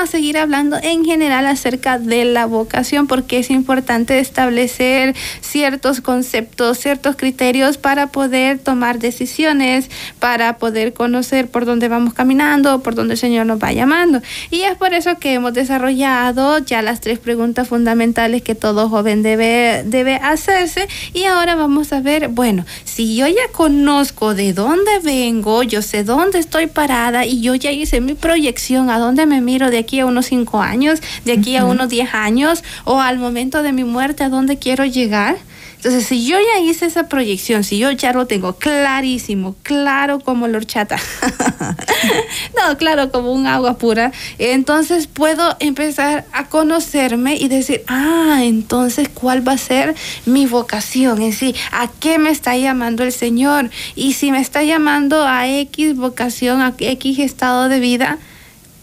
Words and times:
A 0.03 0.07
seguir 0.07 0.37
hablando 0.37 0.77
en 0.81 1.05
general 1.05 1.45
acerca 1.45 1.97
de 1.97 2.25
la 2.25 2.45
vocación 2.45 3.07
porque 3.07 3.39
es 3.39 3.49
importante 3.49 4.19
establecer 4.19 5.15
ciertos 5.41 6.01
conceptos, 6.01 6.77
ciertos 6.77 7.15
criterios 7.15 7.77
para 7.77 8.07
poder 8.07 8.59
tomar 8.59 8.99
decisiones, 8.99 9.89
para 10.19 10.57
poder 10.57 10.93
conocer 10.93 11.49
por 11.49 11.65
dónde 11.65 11.87
vamos 11.87 12.13
caminando, 12.13 12.83
por 12.83 12.95
dónde 12.95 13.13
el 13.13 13.19
Señor 13.19 13.45
nos 13.45 13.61
va 13.63 13.71
llamando. 13.71 14.21
Y 14.51 14.61
es 14.61 14.75
por 14.75 14.93
eso 14.93 15.17
que 15.19 15.33
hemos 15.33 15.53
desarrollado 15.53 16.59
ya 16.59 16.81
las 16.81 16.99
tres 16.99 17.19
preguntas 17.19 17.67
fundamentales 17.67 18.41
que 18.41 18.55
todo 18.55 18.89
joven 18.89 19.23
debe, 19.23 19.83
debe 19.85 20.15
hacerse. 20.15 20.87
Y 21.13 21.23
ahora 21.23 21.55
vamos 21.55 21.93
a 21.93 22.01
ver, 22.01 22.27
bueno, 22.27 22.65
si 22.83 23.15
yo 23.15 23.27
ya 23.27 23.47
conozco 23.53 24.35
de 24.35 24.53
dónde 24.53 24.99
vengo, 25.01 25.63
yo 25.63 25.81
sé 25.81 26.03
dónde 26.03 26.39
estoy 26.39 26.67
parada 26.67 27.25
y 27.25 27.41
yo 27.41 27.55
ya 27.55 27.71
hice 27.71 28.01
mi 28.01 28.15
proyección 28.15 28.89
a 28.89 28.99
dónde 28.99 29.25
me 29.25 29.39
miro 29.39 29.69
de 29.69 29.77
aquí 29.77 29.92
a 29.99 30.05
unos 30.05 30.27
cinco 30.27 30.61
años, 30.61 31.01
de 31.25 31.33
aquí 31.33 31.55
a 31.55 31.65
unos 31.65 31.89
diez 31.89 32.13
años 32.13 32.63
o 32.85 32.99
al 32.99 33.17
momento 33.17 33.61
de 33.63 33.71
mi 33.71 33.83
muerte 33.83 34.23
a 34.23 34.29
dónde 34.29 34.57
quiero 34.57 34.85
llegar. 34.85 35.37
Entonces, 35.83 36.07
si 36.07 36.25
yo 36.25 36.37
ya 36.39 36.61
hice 36.61 36.85
esa 36.85 37.09
proyección, 37.09 37.65
si 37.65 37.77
yo 37.77 37.91
ya 37.91 38.13
lo 38.13 38.25
tengo 38.25 38.53
clarísimo, 38.53 39.53
claro 39.63 40.21
como 40.21 40.47
la 40.47 40.55
horchata, 40.55 40.95
no, 42.55 42.77
claro 42.77 43.11
como 43.11 43.33
un 43.33 43.47
agua 43.47 43.77
pura, 43.77 44.13
entonces 44.37 45.07
puedo 45.07 45.57
empezar 45.59 46.23
a 46.31 46.47
conocerme 46.47 47.35
y 47.35 47.49
decir, 47.49 47.83
ah, 47.87 48.39
entonces 48.43 49.09
cuál 49.13 49.45
va 49.45 49.51
a 49.51 49.57
ser 49.57 49.93
mi 50.25 50.45
vocación 50.45 51.21
en 51.21 51.33
sí, 51.33 51.53
a 51.73 51.89
qué 51.99 52.17
me 52.17 52.29
está 52.29 52.55
llamando 52.55 53.03
el 53.03 53.11
Señor. 53.11 53.69
Y 53.93 54.13
si 54.13 54.31
me 54.31 54.39
está 54.39 54.63
llamando 54.63 55.27
a 55.27 55.49
X 55.49 55.97
vocación, 55.97 56.61
a 56.61 56.73
X 56.79 57.19
estado 57.19 57.67
de 57.67 57.81
vida, 57.81 58.19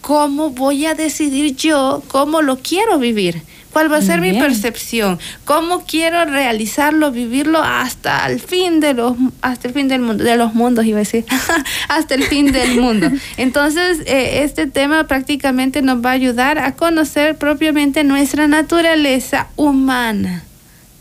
¿cómo 0.01 0.49
voy 0.49 0.85
a 0.85 0.93
decidir 0.93 1.55
yo 1.55 2.03
cómo 2.07 2.41
lo 2.41 2.57
quiero 2.57 2.99
vivir? 2.99 3.43
¿Cuál 3.71 3.91
va 3.91 3.97
a 3.97 4.01
ser 4.01 4.19
mi 4.19 4.33
percepción? 4.33 5.17
¿Cómo 5.45 5.85
quiero 5.85 6.25
realizarlo, 6.25 7.09
vivirlo 7.11 7.63
hasta 7.63 8.27
el 8.27 8.41
fin 8.41 8.81
de 8.81 8.93
los, 8.93 9.15
hasta 9.41 9.69
el 9.69 9.73
fin 9.73 9.87
del 9.87 10.01
mundo, 10.01 10.25
de 10.25 10.35
los 10.35 10.53
mundos, 10.53 10.85
iba 10.85 10.97
a 10.97 10.99
decir, 10.99 11.23
hasta 11.87 12.15
el 12.15 12.23
fin 12.23 12.51
del 12.51 12.81
mundo? 12.81 13.09
Entonces, 13.37 14.01
eh, 14.05 14.43
este 14.43 14.67
tema 14.67 15.07
prácticamente 15.07 15.81
nos 15.81 16.03
va 16.03 16.09
a 16.09 16.13
ayudar 16.13 16.59
a 16.59 16.75
conocer 16.75 17.37
propiamente 17.37 18.03
nuestra 18.03 18.47
naturaleza 18.47 19.47
humana. 19.55 20.43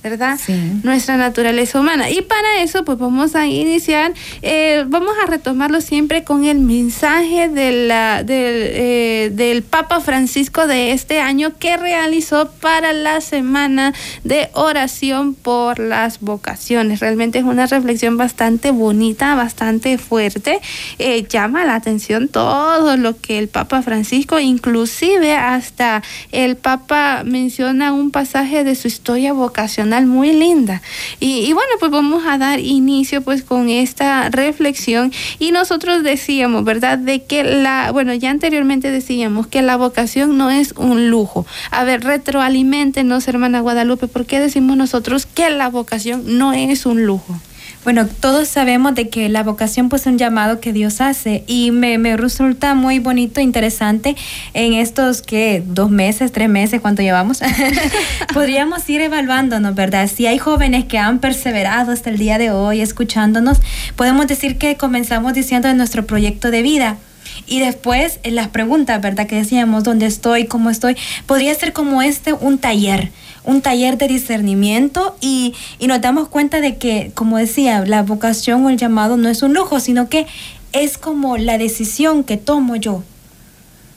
¿Verdad? 0.03 0.39
Nuestra 0.83 1.17
naturaleza 1.17 1.79
humana. 1.79 2.09
Y 2.11 2.23
para 2.23 2.63
eso, 2.63 2.85
pues 2.85 2.99
vamos 2.99 3.35
a 3.35 3.47
iniciar, 3.47 4.15
eh, 4.41 4.85
vamos 4.89 5.15
a 5.23 5.27
retomarlo 5.27 5.83
siempre 5.83 6.25
con 6.25 6.45
el 6.45 6.59
mensaje 6.59 7.49
de 7.49 7.87
la, 7.87 8.23
del, 8.23 8.55
eh, 8.55 9.31
del 9.33 9.63
Papa 9.63 10.01
Francisco 10.01 10.67
de 10.67 10.93
este 10.93 11.21
año 11.21 11.53
que 11.59 11.77
realizó 11.77 12.51
para 12.51 12.95
la 12.95 13.21
semana 13.21 13.93
de 14.25 14.49
oración 14.55 15.35
por 15.35 15.79
las 15.79 16.21
vocaciones. 16.21 17.01
Realmente 17.01 17.39
es 17.39 17.45
una 17.45 17.67
reflexión 17.67 18.17
bastante 18.17 18.71
bonita, 18.71 19.35
bastante 19.35 19.99
fuerte. 19.99 20.61
Eh, 20.99 21.27
llama 21.29 21.67
la 21.67 21.75
atención 21.75 22.29
todo 22.29 22.97
lo 22.97 23.21
que 23.21 23.39
el 23.39 23.49
Papa 23.49 23.83
Francisco, 23.83 24.39
inclusive 24.39 25.35
hasta 25.35 26.03
el 26.33 26.57
Papa 26.57 27.23
menciona 27.25 27.93
un 27.93 28.11
pasaje 28.11 28.65
de 28.65 28.75
su 28.75 28.89
historia 28.89 29.35
vocacional 29.35 29.90
muy 30.07 30.33
linda. 30.33 30.83
Y, 31.19 31.53
bueno, 31.53 31.71
pues 31.79 31.91
vamos 31.91 32.25
a 32.27 32.39
dar 32.39 32.61
inicio 32.61 33.23
pues 33.23 33.43
con 33.43 33.69
esta 33.69 34.29
reflexión 34.31 35.13
y 35.39 35.53
nosotros 35.53 36.03
decíamos, 36.03 36.65
¿verdad? 36.65 36.99
De 36.99 37.25
que 37.25 37.45
la, 37.45 37.91
bueno, 37.93 38.15
ya 38.15 38.31
anteriormente 38.31 38.91
decíamos 38.91 39.47
que 39.47 39.63
la 39.63 39.77
vocación 39.77 40.39
no 40.39 40.51
es 40.51 40.73
un 40.77 41.11
lujo. 41.11 41.47
A 41.71 41.85
ver, 41.85 42.03
retroalimentenos, 42.03 43.29
hermana 43.29 43.61
Guadalupe, 43.61 44.09
¿por 44.09 44.27
qué 44.27 44.41
decimos 44.41 44.77
nosotros 44.77 45.27
que 45.27 45.51
la 45.51 45.69
vocación 45.69 46.39
no 46.39 46.53
es 46.53 46.87
un 46.87 47.05
lujo? 47.05 47.41
Bueno, 47.83 48.07
todos 48.07 48.47
sabemos 48.47 48.95
de 48.95 49.09
que 49.09 49.31
la 49.31 49.43
vocación 49.43 49.89
pues 49.89 50.03
es 50.03 50.09
un 50.09 50.19
llamado 50.19 50.61
que 50.61 50.75
Dios 50.75 51.01
hace 51.01 51.45
y 51.47 51.71
me, 51.71 51.97
resulta 52.19 52.75
muy 52.75 52.99
bonito, 52.99 53.41
interesante 53.41 54.17
en 54.53 54.75
estos 54.75 55.23
que 55.23 55.63
dos 55.65 55.91
meses, 55.91 56.31
tres 56.31 56.51
meses, 56.51 56.83
¿cuánto 56.83 57.01
llevamos? 57.01 57.41
Podríamos 58.35 58.89
ir 58.91 59.01
evaluándonos, 59.01 59.75
¿verdad? 59.75 60.11
Si 60.15 60.27
hay 60.27 60.37
jóvenes 60.37 60.85
que 60.85 60.99
han 60.99 61.21
perseverado 61.21 61.93
hasta 61.93 62.11
el 62.11 62.19
día 62.19 62.37
de 62.37 62.51
hoy 62.51 62.83
escuchándonos, 62.83 63.61
podemos 63.97 64.27
decir 64.27 64.59
que 64.59 64.77
comenzamos 64.77 65.33
diciendo 65.33 65.69
de 65.69 65.75
nuestro 65.75 66.05
proyecto 66.05 66.51
de 66.51 66.61
vida. 66.61 66.99
Y 67.47 67.61
después 67.61 68.21
las 68.25 68.49
preguntas, 68.49 69.01
¿verdad? 69.01 69.27
Que 69.27 69.37
decíamos, 69.37 69.85
¿dónde 69.85 70.05
estoy? 70.05 70.47
¿Cómo 70.47 70.69
estoy? 70.69 70.97
Podría 71.25 71.55
ser 71.55 71.73
como 71.73 72.03
este 72.03 72.35
un 72.35 72.59
taller 72.59 73.11
un 73.45 73.63
taller 73.63 73.99
de 73.99 74.09
discernimiento 74.09 75.17
y, 75.21 75.55
nos 75.87 76.01
damos 76.01 76.29
cuenta 76.29 76.61
de 76.61 76.77
que, 76.77 77.11
como 77.15 77.39
decía, 77.39 77.85
la 77.87 78.03
vocación 78.03 78.65
o 78.65 78.71
el 78.71 78.77
llamado 78.77 79.17
no 79.17 79.29
es 79.29 79.43
un 79.43 79.55
lujo, 79.55 79.81
sino 79.81 80.09
que 80.09 80.27
es 80.73 80.99
como 80.99 81.37
la 81.37 81.59
decisión 81.59 82.23
que 82.23 82.37
tomo 82.37 82.77
yo. 82.77 83.03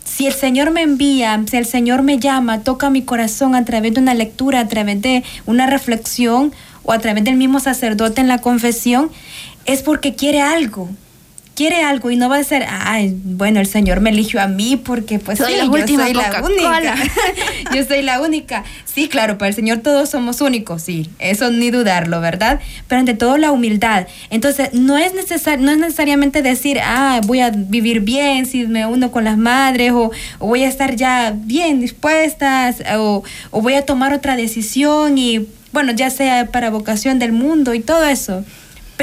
Si 0.03 0.27
el 0.27 0.33
Señor 0.33 0.71
me 0.71 0.81
envía, 0.81 1.41
si 1.49 1.57
el 1.57 1.65
Señor 1.65 2.03
me 2.03 2.19
llama, 2.19 2.61
toca 2.61 2.89
mi 2.89 3.03
corazón 3.03 3.55
a 3.55 3.65
través 3.65 3.93
de 3.93 4.01
una 4.01 4.13
lectura, 4.13 4.59
a 4.59 4.67
través 4.67 5.01
de 5.01 5.23
una 5.45 5.67
reflexión 5.67 6.51
o 6.83 6.91
a 6.91 6.99
través 6.99 7.23
del 7.23 7.35
mismo 7.35 7.59
sacerdote 7.59 8.21
en 8.21 8.27
la 8.27 8.39
confesión, 8.39 9.09
es 9.65 9.81
porque 9.81 10.15
quiere 10.15 10.41
algo, 10.41 10.89
quiere 11.55 11.83
algo 11.83 12.09
y 12.09 12.15
no 12.15 12.29
va 12.29 12.37
a 12.37 12.43
ser, 12.43 12.65
ay, 12.67 13.15
bueno, 13.23 13.59
el 13.59 13.67
Señor 13.67 14.01
me 14.01 14.09
eligió 14.09 14.41
a 14.41 14.47
mí 14.47 14.75
porque 14.75 15.19
pues 15.19 15.37
soy 15.37 15.55
la 15.55 15.65
última 15.65 16.09
yo 16.09 16.21
soy 16.21 16.31
la 16.31 16.41
única. 16.41 16.95
yo 17.73 17.83
soy 17.85 18.01
la 18.01 18.21
única. 18.21 18.63
Sí, 18.85 19.07
claro, 19.07 19.37
para 19.37 19.49
el 19.49 19.55
Señor 19.55 19.79
todos 19.79 20.09
somos 20.09 20.41
únicos, 20.41 20.81
sí, 20.81 21.09
eso 21.19 21.51
ni 21.51 21.71
dudarlo, 21.71 22.21
¿verdad? 22.21 22.59
Pero 22.87 22.99
ante 22.99 23.13
todo 23.13 23.37
la 23.37 23.51
humildad. 23.51 24.07
Entonces, 24.29 24.73
no 24.73 24.97
es 24.97 25.13
necesario 25.13 25.63
no 25.63 25.71
es 25.71 25.77
necesariamente 25.77 26.41
decir, 26.41 26.79
ah, 26.83 27.21
voy 27.25 27.39
a 27.39 27.51
vivir 27.51 28.01
bien 28.01 28.45
si 28.45 28.65
me 28.65 28.85
uno 28.85 29.11
con 29.11 29.23
las 29.23 29.37
madres 29.37 29.91
o, 29.93 30.11
voy 30.39 30.63
a 30.63 30.67
estar 30.67 30.95
ya 30.95 31.33
bien 31.35 31.79
dispuestas 31.79 32.83
o, 32.97 33.23
o 33.51 33.61
voy 33.61 33.75
a 33.75 33.85
tomar 33.85 34.13
otra 34.13 34.35
decisión 34.35 35.17
y 35.17 35.47
bueno, 35.71 35.91
ya 35.91 36.09
sea 36.09 36.47
para 36.51 36.69
vocación 36.69 37.19
del 37.19 37.31
mundo 37.31 37.73
y 37.73 37.79
todo 37.79 38.05
eso 38.05 38.43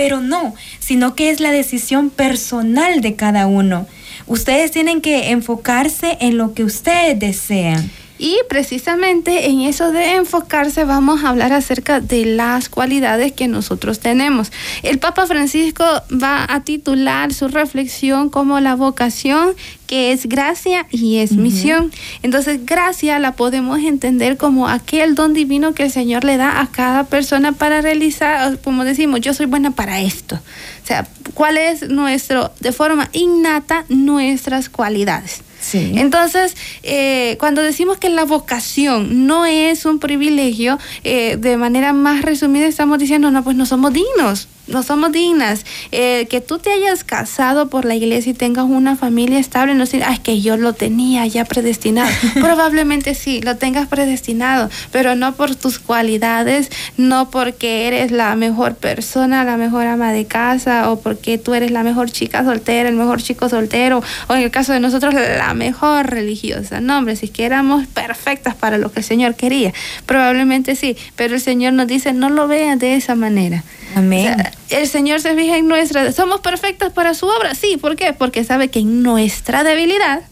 pero 0.01 0.23
no, 0.23 0.55
sino 0.79 1.15
que 1.15 1.29
es 1.29 1.41
la 1.41 1.51
decisión 1.51 2.09
personal 2.09 3.03
de 3.03 3.17
cada 3.17 3.47
uno. 3.47 3.87
Ustedes 4.27 4.71
tienen 4.71 5.03
que 5.03 5.29
enfocarse 5.29 6.17
en 6.23 6.39
lo 6.39 6.55
que 6.55 6.65
ustedes 6.65 7.19
desean. 7.19 7.91
Y 8.23 8.37
precisamente 8.51 9.49
en 9.49 9.63
eso 9.63 9.93
de 9.93 10.17
enfocarse 10.17 10.85
vamos 10.85 11.25
a 11.25 11.31
hablar 11.31 11.55
acerca 11.55 12.01
de 12.01 12.27
las 12.27 12.69
cualidades 12.69 13.33
que 13.33 13.49
nosotros 13.49 13.99
tenemos. 13.99 14.53
El 14.83 14.99
Papa 14.99 15.27
Francisco 15.27 15.87
va 16.13 16.45
a 16.47 16.63
titular 16.63 17.33
su 17.33 17.49
reflexión 17.49 18.29
como 18.29 18.61
la 18.61 18.75
vocación 18.75 19.55
que 19.87 20.13
es 20.13 20.27
gracia 20.27 20.87
y 20.91 21.17
es 21.17 21.33
misión. 21.33 21.91
Entonces, 22.23 22.67
gracia 22.67 23.19
la 23.19 23.33
podemos 23.33 23.79
entender 23.79 24.37
como 24.37 24.69
aquel 24.69 25.15
don 25.15 25.33
divino 25.33 25.73
que 25.73 25.85
el 25.85 25.91
Señor 25.91 26.25
le 26.25 26.37
da 26.37 26.61
a 26.61 26.67
cada 26.67 27.05
persona 27.05 27.53
para 27.53 27.81
realizar, 27.81 28.59
como 28.61 28.85
decimos, 28.85 29.23
yo 29.23 29.33
soy 29.33 29.47
buena 29.47 29.71
para 29.71 29.99
esto. 29.99 30.35
O 30.37 30.87
sea, 30.87 31.09
¿cuál 31.33 31.57
es 31.57 31.89
nuestro, 31.89 32.53
de 32.61 32.73
forma 32.73 33.09
innata, 33.15 33.87
nuestras 33.89 34.69
cualidades? 34.69 35.43
Entonces, 35.73 36.57
eh, 36.83 37.37
cuando 37.39 37.63
decimos 37.63 37.99
que 37.99 38.09
la 38.09 38.25
vocación 38.25 39.27
no 39.27 39.47
es 39.47 39.85
un 39.85 39.99
privilegio, 39.99 40.79
eh, 41.05 41.37
de 41.37 41.57
manera 41.57 41.93
más 41.93 42.23
resumida 42.23 42.67
estamos 42.67 42.99
diciendo, 42.99 43.31
no, 43.31 43.45
pues 43.45 43.57
no 43.57 43.67
somos 43.67 43.93
dignos 43.93 44.49
no 44.71 44.83
somos 44.83 45.13
dignas. 45.13 45.65
Eh, 45.93 46.27
que 46.31 46.41
tú 46.41 46.59
te 46.59 46.73
hayas 46.73 47.05
casado 47.05 47.69
por 47.69 47.85
la 47.85 47.95
iglesia 47.95 48.31
y 48.31 48.35
tengas 48.35 48.65
una 48.65 48.97
familia 48.97 49.39
estable, 49.39 49.75
no 49.75 49.85
es 49.85 50.21
que 50.23 50.41
yo 50.41 50.57
lo 50.57 50.73
tenía 50.73 51.27
ya 51.27 51.45
predestinado. 51.45 52.11
Probablemente 52.35 53.15
sí, 53.15 53.41
lo 53.41 53.57
tengas 53.57 53.89
predestinado, 53.89 54.71
pero 54.93 55.15
no 55.15 55.35
por 55.35 55.55
tus 55.55 55.79
cualidades, 55.79 56.71
no 56.97 57.31
porque 57.31 57.87
eres 57.89 58.11
la 58.11 58.35
mejor 58.37 58.77
persona, 58.77 59.45
la 59.45 59.57
mejor 59.57 59.87
ama 59.87 60.13
de 60.13 60.27
casa, 60.27 60.91
o 60.91 61.01
porque 61.01 61.39
tú 61.39 61.55
eres 61.55 61.71
la 61.71 61.83
mejor 61.83 62.11
chica 62.11 62.45
soltera, 62.45 62.89
el 62.89 62.97
mejor 62.97 63.23
chico 63.23 63.49
soltero, 63.49 64.03
o 64.29 64.35
en 64.35 64.43
el 64.43 64.51
caso 64.51 64.73
de 64.73 64.81
nosotros, 64.81 65.15
la 65.15 65.55
mejor 65.55 66.11
religiosa. 66.11 66.81
No, 66.81 66.99
hombre, 66.99 67.17
si 67.17 67.27
es 67.27 67.33
que 67.33 67.45
éramos 67.45 67.87
perfectas 67.87 68.55
para 68.55 68.79
lo 68.79 68.93
que 68.93 69.01
el 69.01 69.05
Señor 69.05 69.35
quería. 69.35 69.73
Probablemente 70.07 70.77
sí, 70.77 70.97
pero 71.17 71.35
el 71.35 71.41
Señor 71.41 71.73
nos 71.73 71.87
dice, 71.87 72.13
no 72.13 72.31
lo 72.31 72.49
veas 72.49 72.79
de 72.79 72.95
esa 72.95 73.15
manera. 73.15 73.65
Amén. 73.95 74.37
El 74.69 74.87
Señor 74.87 75.21
se 75.21 75.35
fija 75.35 75.57
en 75.57 75.69
nuestra... 75.69 76.13
¿Somos 76.13 76.41
perfectas 76.41 76.93
para 76.93 77.15
su 77.15 77.27
obra? 77.27 77.55
Sí, 77.55 77.77
¿por 77.77 77.97
qué? 77.97 78.13
Porque 78.13 78.45
sabe 78.45 78.69
que 78.69 78.81
en 78.81 79.03
nuestra 79.03 79.65
debilidad 79.65 80.23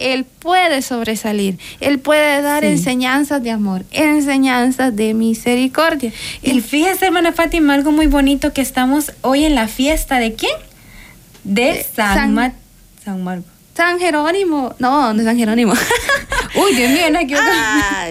él 0.00 0.24
puede 0.24 0.80
sobresalir, 0.80 1.58
Él 1.80 1.98
puede 1.98 2.40
dar 2.40 2.64
enseñanzas 2.64 3.42
de 3.42 3.50
amor, 3.50 3.84
enseñanzas 3.90 4.96
de 4.96 5.12
misericordia. 5.12 6.12
Y 6.42 6.60
fíjese, 6.60 7.06
hermana 7.06 7.32
Fátima, 7.32 7.74
algo 7.74 7.92
muy 7.92 8.06
bonito 8.06 8.52
que 8.52 8.62
estamos 8.62 9.12
hoy 9.20 9.44
en 9.44 9.54
la 9.54 9.68
fiesta 9.68 10.18
de 10.18 10.34
quién? 10.34 10.54
De 11.44 11.84
San, 11.94 12.34
San, 12.34 12.54
San 13.04 13.24
Marco. 13.24 13.46
San 13.74 13.98
Jerónimo. 13.98 14.74
No, 14.78 15.12
no 15.12 15.20
es 15.20 15.26
San 15.26 15.36
Jerónimo. 15.36 15.74
Uy, 16.54 16.74
Dios 16.74 16.90
mío, 16.90 17.10
no, 17.10 17.20
ah, 17.38 18.08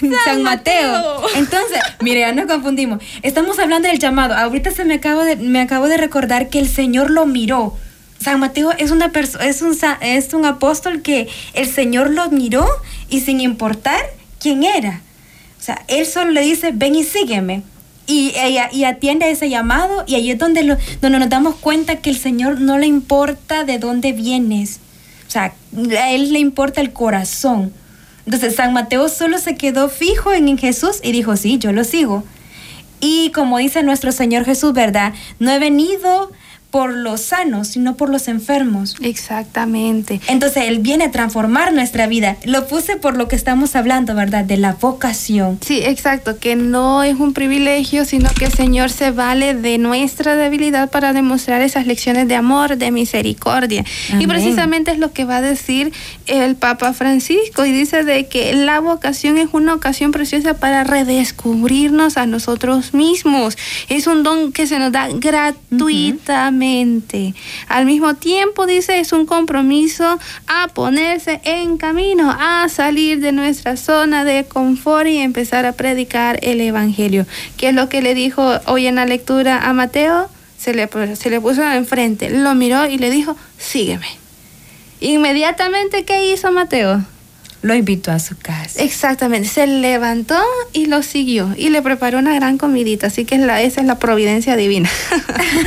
San, 0.24 0.42
Mateo. 0.42 1.26
Entonces, 1.36 1.80
mire, 2.00 2.20
ya 2.20 2.32
nos 2.32 2.46
confundimos. 2.46 3.02
Estamos 3.22 3.58
hablando 3.58 3.88
del 3.88 3.98
llamado. 3.98 4.34
Ahorita 4.34 4.70
se 4.70 4.84
me 4.84 4.94
acabo 4.94 5.24
de, 5.24 5.36
me 5.36 5.60
acabo 5.60 5.88
de 5.88 5.96
recordar 5.96 6.48
que 6.50 6.58
el 6.58 6.68
Señor 6.68 7.10
lo 7.10 7.26
miró. 7.26 7.76
San 8.20 8.40
Mateo 8.40 8.72
es 8.72 8.90
una 8.90 9.12
es 9.40 9.62
un 9.62 9.76
es 10.00 10.34
un 10.34 10.44
apóstol 10.44 11.02
que 11.02 11.28
el 11.54 11.68
Señor 11.68 12.10
lo 12.10 12.28
miró 12.30 12.66
y 13.08 13.20
sin 13.20 13.40
importar 13.40 14.00
quién 14.40 14.64
era. 14.64 15.02
O 15.58 15.62
sea, 15.62 15.82
él 15.88 16.04
solo 16.04 16.32
le 16.32 16.42
dice, 16.42 16.72
"Ven 16.74 16.94
y 16.94 17.04
sígueme." 17.04 17.62
Y, 18.06 18.32
y, 18.72 18.84
atiende 18.84 19.26
a 19.26 19.28
ese 19.28 19.50
llamado 19.50 20.02
y 20.06 20.14
ahí 20.14 20.30
es 20.30 20.38
donde, 20.38 20.62
lo, 20.62 20.78
donde 21.02 21.18
nos 21.18 21.28
damos 21.28 21.56
cuenta 21.56 21.96
que 21.96 22.08
el 22.08 22.16
Señor 22.16 22.58
no 22.58 22.78
le 22.78 22.86
importa 22.86 23.64
de 23.64 23.78
dónde 23.78 24.14
vienes, 24.14 24.80
o 25.28 25.30
sea, 25.30 25.52
a 26.00 26.10
él 26.10 26.32
le 26.32 26.38
importa 26.38 26.80
el 26.80 26.92
corazón. 26.92 27.72
Entonces 28.24 28.56
San 28.56 28.72
Mateo 28.72 29.08
solo 29.08 29.38
se 29.38 29.56
quedó 29.56 29.90
fijo 29.90 30.32
en 30.32 30.56
Jesús 30.56 31.00
y 31.02 31.12
dijo, 31.12 31.36
sí, 31.36 31.58
yo 31.58 31.72
lo 31.72 31.84
sigo. 31.84 32.24
Y 33.00 33.30
como 33.30 33.58
dice 33.58 33.82
nuestro 33.82 34.10
Señor 34.10 34.44
Jesús, 34.44 34.72
¿verdad? 34.72 35.12
No 35.38 35.50
he 35.50 35.58
venido 35.58 36.32
por 36.70 36.92
los 36.92 37.22
sanos, 37.22 37.68
sino 37.68 37.96
por 37.96 38.10
los 38.10 38.28
enfermos. 38.28 38.96
Exactamente. 39.00 40.20
Entonces 40.28 40.64
Él 40.66 40.80
viene 40.80 41.04
a 41.04 41.10
transformar 41.10 41.72
nuestra 41.72 42.06
vida. 42.06 42.36
Lo 42.44 42.66
puse 42.66 42.96
por 42.96 43.16
lo 43.16 43.26
que 43.26 43.36
estamos 43.36 43.74
hablando, 43.74 44.14
¿verdad? 44.14 44.44
De 44.44 44.58
la 44.58 44.74
vocación. 44.74 45.58
Sí, 45.62 45.80
exacto, 45.82 46.38
que 46.38 46.56
no 46.56 47.02
es 47.02 47.18
un 47.18 47.32
privilegio, 47.32 48.04
sino 48.04 48.28
que 48.30 48.46
el 48.46 48.52
Señor 48.52 48.90
se 48.90 49.10
vale 49.10 49.54
de 49.54 49.78
nuestra 49.78 50.36
debilidad 50.36 50.90
para 50.90 51.12
demostrar 51.12 51.62
esas 51.62 51.86
lecciones 51.86 52.28
de 52.28 52.34
amor, 52.34 52.76
de 52.76 52.90
misericordia. 52.90 53.84
Y 54.18 54.26
precisamente 54.26 54.90
es 54.90 54.98
lo 54.98 55.12
que 55.12 55.24
va 55.24 55.36
a 55.36 55.42
decir 55.42 55.92
el 56.26 56.56
Papa 56.56 56.92
Francisco 56.92 57.64
y 57.64 57.72
dice 57.72 58.04
de 58.04 58.26
que 58.26 58.52
la 58.54 58.80
vocación 58.80 59.38
es 59.38 59.48
una 59.52 59.74
ocasión 59.74 60.10
preciosa 60.10 60.54
para 60.54 60.84
redescubrirnos 60.84 62.16
a 62.18 62.26
nosotros 62.26 62.92
mismos. 62.92 63.56
Es 63.88 64.06
un 64.06 64.22
don 64.22 64.52
que 64.52 64.66
se 64.66 64.78
nos 64.78 64.92
da 64.92 65.08
gratuitamente. 65.08 66.57
Al 67.68 67.86
mismo 67.86 68.14
tiempo, 68.14 68.66
dice, 68.66 68.98
es 69.00 69.12
un 69.12 69.26
compromiso 69.26 70.18
a 70.46 70.68
ponerse 70.68 71.40
en 71.44 71.78
camino, 71.78 72.34
a 72.38 72.68
salir 72.68 73.20
de 73.20 73.32
nuestra 73.32 73.76
zona 73.76 74.24
de 74.24 74.44
confort 74.44 75.06
y 75.06 75.18
empezar 75.18 75.66
a 75.66 75.72
predicar 75.72 76.38
el 76.42 76.60
Evangelio. 76.60 77.26
¿Qué 77.56 77.68
es 77.68 77.74
lo 77.74 77.88
que 77.88 78.02
le 78.02 78.14
dijo 78.14 78.60
hoy 78.66 78.86
en 78.86 78.96
la 78.96 79.06
lectura 79.06 79.68
a 79.68 79.72
Mateo? 79.72 80.28
Se 80.58 80.74
le, 80.74 80.88
se 81.14 81.30
le 81.30 81.40
puso 81.40 81.62
enfrente, 81.62 82.30
lo 82.30 82.54
miró 82.54 82.86
y 82.86 82.98
le 82.98 83.10
dijo, 83.10 83.36
sígueme. 83.58 84.08
Inmediatamente, 85.00 86.04
¿qué 86.04 86.32
hizo 86.32 86.50
Mateo? 86.50 87.04
Lo 87.62 87.74
invitó 87.74 88.12
a 88.12 88.20
su 88.20 88.36
casa. 88.38 88.82
Exactamente, 88.82 89.48
se 89.48 89.66
levantó 89.66 90.40
y 90.72 90.86
lo 90.86 91.02
siguió 91.02 91.52
y 91.56 91.70
le 91.70 91.82
preparó 91.82 92.18
una 92.18 92.34
gran 92.34 92.56
comidita, 92.56 93.08
así 93.08 93.24
que 93.24 93.34
esa 93.34 93.80
es 93.80 93.86
la 93.86 93.98
providencia 93.98 94.54
divina. 94.56 94.88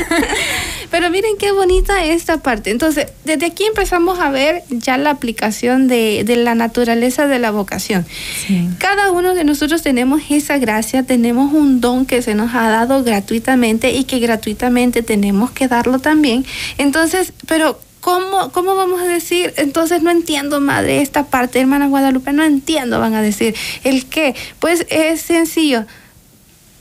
Pero 0.92 1.10
miren 1.10 1.38
qué 1.40 1.54
bonita 1.54 2.04
esta 2.04 2.44
parte. 2.44 2.70
Entonces, 2.70 3.08
desde 3.24 3.46
aquí 3.46 3.64
empezamos 3.64 4.20
a 4.20 4.30
ver 4.30 4.64
ya 4.70 4.98
la 4.98 5.10
aplicación 5.10 5.88
de, 5.88 6.24
la 6.38 6.54
naturaleza 6.54 7.28
de 7.28 7.40
la 7.40 7.52
vocación. 7.52 8.06
Cada 8.78 9.12
uno 9.12 9.34
de 9.34 9.46
nosotros 9.46 9.82
tenemos 9.82 10.22
esa 10.30 10.58
gracia, 10.58 11.04
tenemos 11.04 11.54
un 11.54 11.80
don 11.80 12.06
que 12.06 12.22
se 12.22 12.36
nos 12.36 12.54
ha 12.54 12.70
dado 12.70 13.04
gratuitamente 13.04 13.92
y 13.92 14.04
que 14.04 14.20
gratuitamente 14.20 15.02
tenemos 15.02 15.52
que 15.52 15.68
darlo 15.68 16.00
también. 16.00 16.46
Entonces, 16.78 17.34
pero 17.48 17.80
¿Cómo, 18.02 18.52
¿Cómo 18.52 18.74
vamos 18.74 19.00
a 19.00 19.06
decir? 19.06 19.54
Entonces 19.58 20.02
no 20.02 20.10
entiendo, 20.10 20.60
madre, 20.60 21.04
esta 21.04 21.28
parte, 21.28 21.60
hermana 21.60 21.88
Guadalupe, 21.88 22.34
no 22.34 22.44
entiendo, 22.44 23.00
van 23.00 23.14
a 23.14 23.22
decir. 23.22 23.56
¿El 23.84 24.08
qué? 24.08 24.36
Pues 24.58 24.88
es 24.90 25.22
sencillo 25.22 25.86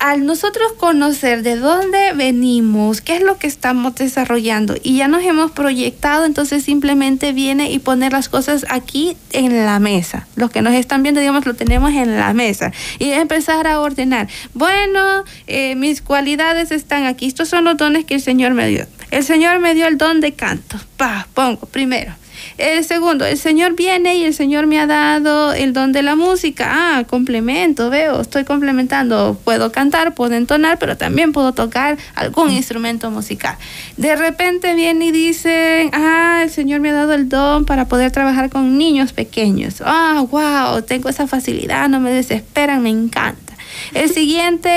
al 0.01 0.25
nosotros 0.25 0.73
conocer 0.79 1.43
de 1.43 1.57
dónde 1.57 2.15
venimos, 2.15 3.03
qué 3.03 3.17
es 3.17 3.23
lo 3.23 3.37
que 3.37 3.47
estamos 3.47 3.95
desarrollando 3.95 4.75
y 4.83 4.97
ya 4.97 5.09
nos 5.09 5.23
hemos 5.23 5.51
proyectado, 5.51 6.25
entonces 6.25 6.65
simplemente 6.65 7.33
viene 7.33 7.71
y 7.71 7.79
poner 7.79 8.13
las 8.13 8.31
cosas 8.31 8.65
aquí 8.71 9.17
en 9.33 9.67
la 9.67 9.79
mesa. 9.79 10.27
Los 10.37 10.51
que 10.51 10.63
nos 10.63 10.73
están 10.73 11.03
viendo, 11.03 11.21
digamos, 11.21 11.45
lo 11.45 11.55
tenemos 11.55 11.93
en 11.93 12.17
la 12.17 12.33
mesa 12.33 12.73
y 12.99 13.11
empezar 13.11 13.67
a 13.67 13.79
ordenar. 13.81 14.27
Bueno, 14.55 15.25
eh, 15.47 15.77
mis 15.77 16.01
cualidades 16.01 16.73
están 16.73 17.05
aquí. 17.05 17.27
Estos 17.27 17.49
son 17.49 17.65
los 17.65 17.77
dones 17.77 18.07
que 18.07 18.15
el 18.15 18.23
Señor 18.23 18.55
me 18.55 18.69
dio. 18.69 18.87
El 19.11 19.23
Señor 19.23 19.59
me 19.59 19.75
dio 19.75 19.87
el 19.87 19.99
don 19.99 20.21
de 20.21 20.33
canto. 20.33 20.81
Pa, 20.97 21.29
pongo 21.35 21.67
primero. 21.67 22.15
El 22.59 22.85
segundo, 22.85 23.25
el 23.25 23.39
Señor 23.39 23.75
viene 23.75 24.17
y 24.17 24.25
el 24.25 24.35
Señor 24.35 24.67
me 24.67 24.79
ha 24.79 24.87
dado 24.87 25.53
el 25.53 25.73
don 25.73 25.93
de 25.93 26.03
la 26.03 26.17
música. 26.17 26.69
Ah, 26.71 27.05
complemento, 27.05 27.91
veo, 27.91 28.21
estoy 28.21 28.45
complementando. 28.45 29.39
Puedo 29.45 29.73
cantar, 29.73 30.15
puedo 30.15 30.35
entonar, 30.35 30.79
pero 30.79 30.97
también 30.97 31.33
puedo 31.33 31.53
tocar 31.53 31.99
algún 32.15 32.51
instrumento 32.51 33.11
musical. 33.11 33.57
De 33.97 34.17
repente 34.17 34.75
viene 34.75 35.07
y 35.07 35.13
dice, 35.13 35.91
ah, 35.93 36.41
el 36.43 36.51
Señor 36.51 36.81
me 36.81 36.91
ha 36.91 36.95
dado 36.95 37.15
el 37.15 37.29
don 37.29 37.65
para 37.65 37.87
poder 37.87 38.11
trabajar 38.13 38.51
con 38.51 38.77
niños 38.77 39.13
pequeños. 39.13 39.83
Ah, 39.85 40.25
wow, 40.31 40.83
tengo 40.83 41.09
esa 41.09 41.27
facilidad, 41.27 41.89
no 41.89 42.01
me 42.01 42.11
desesperan, 42.11 42.83
me 42.83 42.91
encanta. 42.91 43.50
El 43.95 44.11
siguiente, 44.11 44.71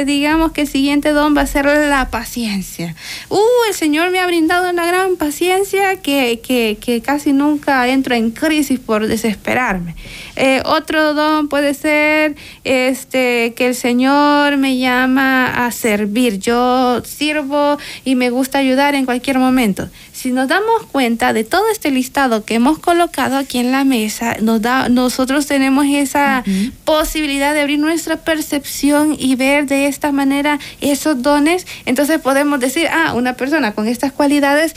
eh, 0.00 0.04
digamos 0.04 0.52
que 0.52 0.62
el 0.62 0.68
siguiente 0.68 1.10
don 1.10 1.36
va 1.36 1.42
a 1.42 1.46
ser 1.46 1.66
la 1.66 2.08
paciencia. 2.10 2.94
Uh, 3.28 3.38
el 3.68 3.74
Señor 3.74 4.10
me 4.10 4.20
ha 4.20 4.26
brindado 4.26 4.70
una 4.70 4.86
gran 4.86 5.16
paciencia 5.16 5.96
que, 6.00 6.40
que, 6.40 6.78
que 6.80 7.00
casi 7.00 7.32
nunca 7.32 7.88
entro 7.88 8.14
en 8.14 8.30
crisis 8.30 8.78
por 8.78 9.06
desesperarme. 9.06 9.94
Eh, 10.36 10.62
otro 10.66 11.14
don 11.14 11.48
puede 11.48 11.72
ser 11.72 12.36
este, 12.64 13.54
que 13.56 13.68
el 13.68 13.74
Señor 13.74 14.58
me 14.58 14.76
llama 14.78 15.66
a 15.66 15.70
servir. 15.70 16.38
Yo 16.38 17.02
sirvo 17.04 17.78
y 18.04 18.14
me 18.14 18.30
gusta 18.30 18.58
ayudar 18.58 18.94
en 18.94 19.06
cualquier 19.06 19.38
momento 19.38 19.88
si 20.16 20.32
nos 20.32 20.48
damos 20.48 20.86
cuenta 20.90 21.34
de 21.34 21.44
todo 21.44 21.68
este 21.70 21.90
listado 21.90 22.46
que 22.46 22.54
hemos 22.54 22.78
colocado 22.78 23.36
aquí 23.36 23.58
en 23.58 23.70
la 23.70 23.84
mesa, 23.84 24.38
nos 24.40 24.62
da, 24.62 24.88
nosotros 24.88 25.44
tenemos 25.44 25.84
esa 25.86 26.42
posibilidad 26.86 27.52
de 27.52 27.60
abrir 27.60 27.78
nuestra 27.78 28.16
percepción 28.16 29.14
y 29.18 29.34
ver 29.34 29.66
de 29.66 29.88
esta 29.88 30.12
manera 30.12 30.58
esos 30.80 31.20
dones, 31.20 31.66
entonces 31.84 32.18
podemos 32.18 32.60
decir, 32.60 32.88
ah, 32.90 33.12
una 33.12 33.34
persona 33.34 33.72
con 33.72 33.88
estas 33.88 34.10
cualidades, 34.10 34.74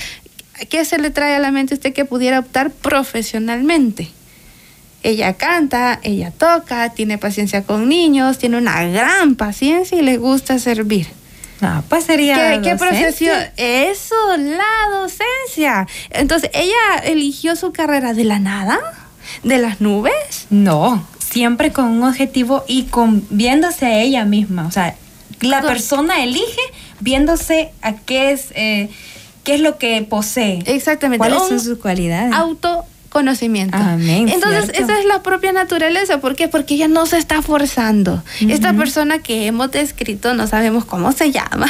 ¿qué 0.68 0.84
se 0.84 0.98
le 0.98 1.10
trae 1.10 1.36
a 1.36 1.40
la 1.40 1.52
mente 1.52 1.74
usted 1.74 1.94
que 1.94 2.04
pudiera 2.04 2.40
optar 2.40 2.70
profesionalmente? 2.72 4.10
Ella 5.04 5.36
canta, 5.36 6.02
ella 6.04 6.32
toca, 6.32 6.90
tiene 6.90 7.18
paciencia 7.18 7.64
con 7.64 7.88
niños, 7.88 8.40
tiene 8.40 8.58
una 8.58 8.84
gran 8.84 9.36
paciencia 9.36 9.98
y 9.98 10.02
le 10.02 10.18
gusta 10.18 10.60
servir. 10.60 11.08
Ah, 11.62 11.84
pues 11.90 12.06
sería. 12.06 12.62
¿Qué, 12.62 12.76
profesión? 12.76 13.38
Eso, 13.58 14.16
la 14.38 15.00
docencia. 15.00 15.88
Entonces, 16.10 16.50
¿ella 16.54 17.04
eligió 17.04 17.56
su 17.56 17.72
carrera 17.72 18.14
de 18.14 18.24
la 18.24 18.40
nada? 18.40 18.80
¿De 19.44 19.58
las 19.58 19.82
nubes? 19.82 20.48
No, 20.50 21.06
siempre 21.20 21.72
con 21.72 21.86
un 21.86 22.04
objetivo 22.04 22.64
y 22.68 22.84
con 22.84 23.26
viéndose 23.30 23.86
a 23.86 24.00
ella 24.00 24.26
misma. 24.26 24.68
O 24.68 24.72
sea, 24.72 24.96
la 25.42 25.62
persona 25.62 26.24
elige 26.24 26.62
viéndose 27.00 27.72
a 27.82 27.94
qué 27.94 28.32
es, 28.32 28.48
eh, 28.56 28.90
qué 29.44 29.56
es 29.56 29.62
lo 29.62 29.78
que 29.78 30.02
posee. 30.10 30.64
Exactamente. 30.66 31.20
¿Cuáles 31.20 31.48
son 31.48 31.60
sus 31.60 31.78
cualidades? 31.78 32.34
Auto 32.34 32.86
conocimiento. 33.10 33.78
Amén, 33.78 34.30
Entonces, 34.30 34.72
cierto. 34.72 34.84
esa 34.84 35.00
es 35.00 35.06
la 35.06 35.22
propia 35.22 35.52
naturaleza. 35.52 36.20
¿Por 36.20 36.36
qué? 36.36 36.48
Porque 36.48 36.76
ella 36.76 36.88
no 36.88 37.06
se 37.06 37.18
está 37.18 37.42
forzando. 37.42 38.24
Esta 38.42 38.74
persona 38.74 39.20
que 39.20 39.48
hemos 39.48 39.72
descrito, 39.72 40.34
no 40.34 40.48
sabemos 40.48 40.86
cómo 40.86 41.12
se 41.12 41.32
llama, 41.32 41.68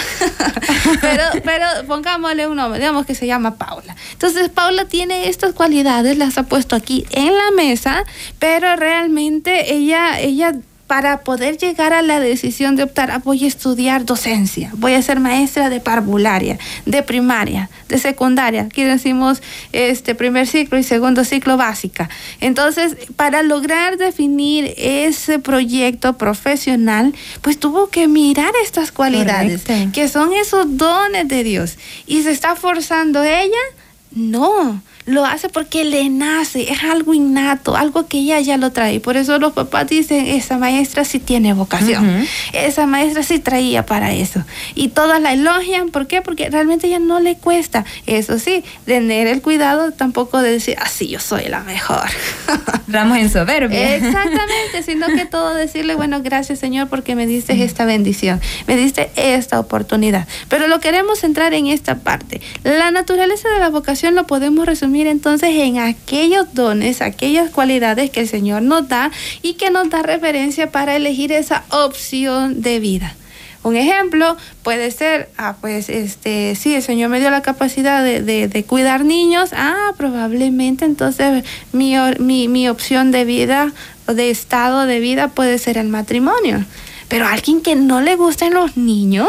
pero, 1.02 1.24
pero 1.44 1.66
pongámosle 1.88 2.48
un 2.48 2.58
nombre, 2.58 2.80
digamos 2.80 3.06
que 3.06 3.16
se 3.16 3.28
llama 3.28 3.56
Paula. 3.56 3.96
Entonces, 4.14 4.50
Paula 4.50 4.86
tiene 4.86 5.30
estas 5.30 5.54
cualidades, 5.54 6.18
las 6.18 6.38
ha 6.38 6.44
puesto 6.44 6.76
aquí 6.76 7.06
en 7.12 7.34
la 7.34 7.52
mesa, 7.56 8.04
pero 8.38 8.76
realmente 8.76 9.74
ella, 9.74 10.20
ella 10.20 10.54
para 10.90 11.22
poder 11.22 11.56
llegar 11.60 11.94
a 11.94 12.02
la 12.02 12.20
decisión 12.20 12.76
de 12.76 12.82
optar, 12.82 13.12
ah, 13.12 13.22
voy 13.24 13.44
a 13.44 13.48
estudiar 13.48 14.06
docencia, 14.06 14.72
voy 14.74 14.96
a 14.96 15.02
ser 15.04 15.20
maestra 15.20 15.70
de 15.70 15.80
parvularia, 15.80 16.58
de 16.88 17.04
primaria, 17.04 17.70
de 17.88 18.00
secundaria, 18.00 18.64
aquí 18.64 18.82
decimos 18.82 19.44
este 19.72 20.16
primer 20.16 20.48
ciclo 20.48 20.80
y 20.80 20.84
segundo 20.84 21.24
ciclo 21.26 21.58
básica. 21.58 22.10
Entonces, 22.42 22.96
para 23.16 23.44
lograr 23.44 23.98
definir 23.98 24.74
ese 24.78 25.38
proyecto 25.38 26.18
profesional, 26.18 27.14
pues 27.44 27.60
tuvo 27.60 27.90
que 27.90 28.08
mirar 28.08 28.52
estas 28.64 28.92
cualidades, 28.92 29.62
Correcto. 29.62 29.92
que 29.94 30.10
son 30.10 30.34
esos 30.34 30.76
dones 30.76 31.28
de 31.28 31.44
Dios. 31.44 31.78
¿Y 32.08 32.24
se 32.24 32.32
está 32.32 32.56
forzando 32.56 33.22
ella? 33.22 33.64
No, 34.12 34.82
lo 35.10 35.26
hace 35.26 35.50
porque 35.50 35.84
le 35.84 36.08
nace, 36.10 36.72
es 36.72 36.84
algo 36.84 37.14
innato, 37.14 37.76
algo 37.76 38.08
que 38.08 38.20
ella 38.20 38.40
ya 38.40 38.58
lo 38.58 38.72
trae. 38.72 39.00
Por 39.00 39.18
eso 39.18 39.40
los 39.40 39.54
papás 39.54 39.88
dicen, 39.88 40.28
esa 40.28 40.58
maestra 40.58 41.04
sí 41.04 41.20
tiene 41.20 41.54
vocación, 41.54 42.28
esa 42.54 42.86
maestra 42.86 43.24
sí 43.24 43.40
traía 43.40 43.86
para 43.86 44.14
eso. 44.14 44.44
Y 44.76 44.90
todas 44.90 45.20
la 45.20 45.34
elogian, 45.34 45.90
¿por 45.90 46.06
qué? 46.06 46.22
Porque 46.22 46.50
realmente 46.50 46.88
ella 46.88 47.00
no 47.00 47.20
le 47.20 47.36
cuesta. 47.36 47.86
Eso 48.06 48.38
sí, 48.38 48.64
tener 48.86 49.26
el 49.28 49.42
cuidado 49.42 49.92
tampoco 49.92 50.42
de 50.42 50.52
decir, 50.52 50.76
así 50.80 51.08
yo 51.08 51.20
soy 51.20 51.46
la 51.46 51.62
mejor. 51.62 52.08
Ramos 52.88 53.18
en 53.18 53.32
soberbia. 53.32 53.96
Exactamente, 53.96 54.84
sino 54.86 55.08
que 55.08 55.26
todo 55.26 55.56
decirle, 55.56 55.96
bueno, 55.96 56.22
gracias 56.22 56.60
Señor 56.60 56.88
porque 56.88 57.16
me 57.16 57.26
diste 57.26 57.64
esta 57.64 57.86
bendición, 57.86 58.40
me 58.68 58.76
diste 58.76 59.10
esta 59.16 59.60
oportunidad. 59.60 60.28
Pero 60.50 60.68
lo 60.68 60.80
queremos 60.80 61.20
centrar 61.20 61.56
en 61.56 61.66
esta 61.66 61.96
parte. 61.96 62.42
La 62.64 62.92
naturaleza 62.92 63.50
de 63.50 63.60
la 63.60 63.70
vocación 63.70 64.14
lo 64.14 64.28
podemos 64.28 64.68
resumir 64.68 64.99
entonces 65.08 65.50
en 65.56 65.78
aquellos 65.80 66.54
dones, 66.54 67.02
aquellas 67.02 67.50
cualidades 67.50 68.10
que 68.10 68.22
el 68.22 68.28
Señor 68.28 68.62
nos 68.62 68.88
da 68.88 69.12
y 69.42 69.54
que 69.54 69.70
nos 69.70 69.90
da 69.90 70.02
referencia 70.02 70.72
para 70.72 70.96
elegir 70.96 71.32
esa 71.32 71.64
opción 71.70 72.62
de 72.62 72.80
vida. 72.80 73.16
Un 73.62 73.76
ejemplo 73.76 74.38
puede 74.64 74.90
ser, 74.90 75.30
ah, 75.38 75.58
pues, 75.60 75.90
este, 75.90 76.56
sí, 76.56 76.76
el 76.76 76.82
Señor 76.82 77.10
me 77.10 77.20
dio 77.20 77.30
la 77.30 77.42
capacidad 77.42 78.02
de, 78.04 78.22
de- 78.22 78.48
de 78.48 78.64
cuidar 78.64 79.04
niños, 79.04 79.50
ah, 79.54 79.92
probablemente 79.98 80.86
entonces 80.86 81.44
mi, 81.74 81.94
mi, 82.20 82.48
mi 82.48 82.70
opción 82.70 83.12
de 83.12 83.26
vida 83.26 83.74
o 84.08 84.14
de 84.14 84.30
estado 84.30 84.86
de 84.86 85.02
vida 85.02 85.28
puede 85.28 85.58
ser 85.58 85.78
el 85.78 85.90
matrimonio. 85.90 86.64
Pero 87.10 87.28
alguien 87.28 87.62
que 87.62 87.76
no 87.76 88.02
le 88.02 88.16
gusten 88.16 88.54
los 88.54 88.78
niños, 88.78 89.28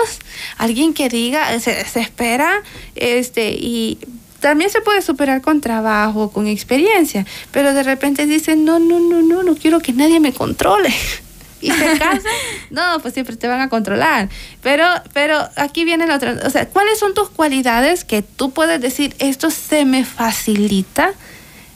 alguien 0.59 0.95
que 0.95 1.09
diga, 1.09 1.59
se, 1.59 1.85
se 1.85 1.99
espera, 2.01 2.63
este, 2.95 3.51
y 3.51 3.99
también 4.41 4.71
se 4.71 4.81
puede 4.81 5.03
superar 5.03 5.41
con 5.41 5.61
trabajo, 5.61 6.31
con 6.31 6.47
experiencia, 6.47 7.27
pero 7.51 7.73
de 7.75 7.83
repente 7.83 8.27
dice, 8.27 8.57
no, 8.57 8.79
no, 8.79 8.99
no, 8.99 9.23
no, 9.23 9.43
no 9.43 9.55
quiero 9.55 9.81
que 9.81 9.93
nadie 9.93 10.21
me 10.21 10.33
controle. 10.33 10.93
y 11.61 11.71
se 11.71 11.99
casa, 11.99 12.29
no, 12.71 13.01
pues 13.01 13.15
siempre 13.15 13.37
te 13.37 13.47
van 13.47 13.61
a 13.61 13.69
controlar. 13.69 14.29
Pero, 14.63 14.85
pero 15.13 15.49
aquí 15.57 15.85
viene 15.85 16.07
la 16.07 16.17
otra, 16.17 16.39
o 16.45 16.51
sea, 16.51 16.69
¿cuáles 16.69 16.99
son 16.99 17.15
tus 17.15 17.29
cualidades 17.29 18.05
que 18.05 18.23
tú 18.23 18.51
puedes 18.51 18.81
decir, 18.81 19.15
esto 19.19 19.51
se 19.51 19.85
me 19.85 20.05
facilita 20.05 21.13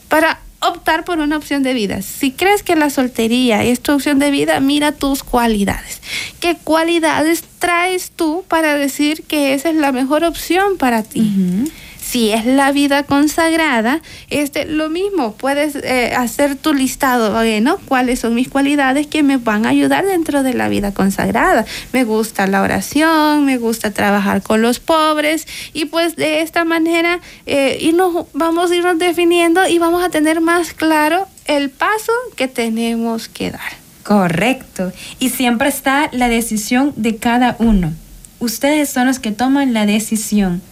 para 0.09 0.41
optar 0.61 1.05
por 1.05 1.19
una 1.19 1.37
opción 1.37 1.63
de 1.63 1.75
vida? 1.75 2.03
Si 2.03 2.33
crees 2.33 2.63
que 2.63 2.77
la 2.77 2.91
soltería 2.91 3.63
es 3.63 3.81
tu 3.81 3.93
opción 3.93 4.19
de 4.19 4.31
vida, 4.31 4.61
mira 4.61 4.93
tus 4.93 5.23
cualidades. 5.23 6.01
¿Qué 6.41 6.57
cualidades 6.57 7.45
traes 7.59 8.11
tú 8.11 8.45
para 8.49 8.77
decir 8.77 9.25
que 9.25 9.55
esa 9.55 9.71
es 9.71 9.77
la 9.77 9.93
mejor 9.93 10.25
opción 10.25 10.79
para 10.79 11.03
ti? 11.03 11.71
Si 12.15 12.31
es 12.31 12.47
la 12.47 12.71
vida 12.71 13.03
consagrada, 13.03 14.01
este, 14.31 14.67
lo 14.67 14.89
mismo, 14.89 15.33
puedes 15.33 15.75
eh, 15.75 16.15
hacer 16.17 16.55
tu 16.55 16.73
listado, 16.73 17.43
¿no? 17.61 17.79
¿Cuáles 17.79 18.21
son 18.21 18.37
mis 18.37 18.49
cualidades 18.49 19.09
que 19.09 19.25
me 19.25 19.37
van 19.37 19.67
a 19.67 19.71
ayudar 19.71 20.07
dentro 20.07 20.45
de 20.45 20.55
la 20.55 20.69
vida 20.69 20.95
consagrada? 20.95 21.65
Me 21.93 22.05
gusta 22.05 22.47
la 22.47 22.63
oración, 22.63 23.45
me 23.45 23.59
gusta 23.59 23.91
trabajar 23.91 24.43
con 24.43 24.63
los 24.63 24.79
pobres 24.79 25.49
y 25.73 25.87
pues 25.87 26.15
de 26.15 26.43
esta 26.43 26.65
manera 26.65 27.19
eh, 27.47 27.79
irnos, 27.81 28.27
vamos 28.33 28.71
a 28.71 28.77
irnos 28.77 29.01
definiendo 29.01 29.67
y 29.67 29.81
vamos 29.81 30.05
a 30.05 30.09
tener 30.09 30.41
más 30.41 30.73
claro 30.73 31.27
el 31.47 31.69
paso 31.69 32.13
que 32.37 32.47
tenemos 32.47 33.27
que 33.27 33.51
dar. 33.51 33.73
Correcto. 34.05 34.93
Y 35.19 35.31
siempre 35.31 35.69
está 35.69 36.11
la 36.13 36.29
decisión 36.29 36.93
de 36.95 37.17
cada 37.17 37.57
uno. 37.59 37.93
Ustedes 38.39 38.89
son 38.89 39.09
los 39.09 39.19
que 39.19 39.33
toman 39.33 39.75
la 39.75 39.85
decisión. 39.85 40.63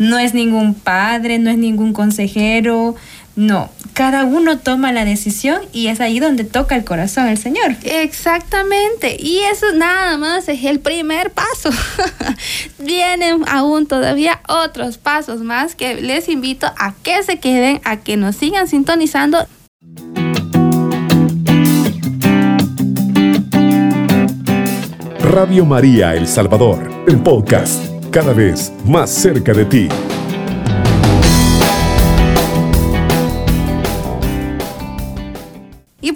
No 0.00 0.18
es 0.18 0.32
ningún 0.32 0.72
padre, 0.72 1.38
no 1.38 1.50
es 1.50 1.58
ningún 1.58 1.92
consejero. 1.92 2.96
No, 3.36 3.68
cada 3.92 4.24
uno 4.24 4.58
toma 4.58 4.92
la 4.92 5.04
decisión 5.04 5.60
y 5.74 5.88
es 5.88 6.00
ahí 6.00 6.20
donde 6.20 6.44
toca 6.44 6.74
el 6.74 6.84
corazón 6.84 7.28
el 7.28 7.36
Señor. 7.36 7.76
Exactamente, 7.82 9.18
y 9.20 9.40
eso 9.40 9.66
nada 9.74 10.16
más 10.16 10.48
es 10.48 10.64
el 10.64 10.80
primer 10.80 11.32
paso. 11.32 11.68
Vienen 12.78 13.42
aún 13.46 13.86
todavía 13.86 14.40
otros 14.48 14.96
pasos 14.96 15.42
más 15.42 15.74
que 15.74 16.00
les 16.00 16.30
invito 16.30 16.66
a 16.78 16.94
que 17.02 17.22
se 17.22 17.38
queden, 17.38 17.82
a 17.84 17.98
que 17.98 18.16
nos 18.16 18.36
sigan 18.36 18.68
sintonizando. 18.68 19.46
Radio 25.20 25.66
María 25.66 26.14
El 26.14 26.26
Salvador, 26.26 26.90
el 27.06 27.18
podcast, 27.18 27.84
cada 28.10 28.32
vez 28.32 28.72
más 28.84 29.10
cerca 29.10 29.52
de 29.52 29.64
ti. 29.64 29.88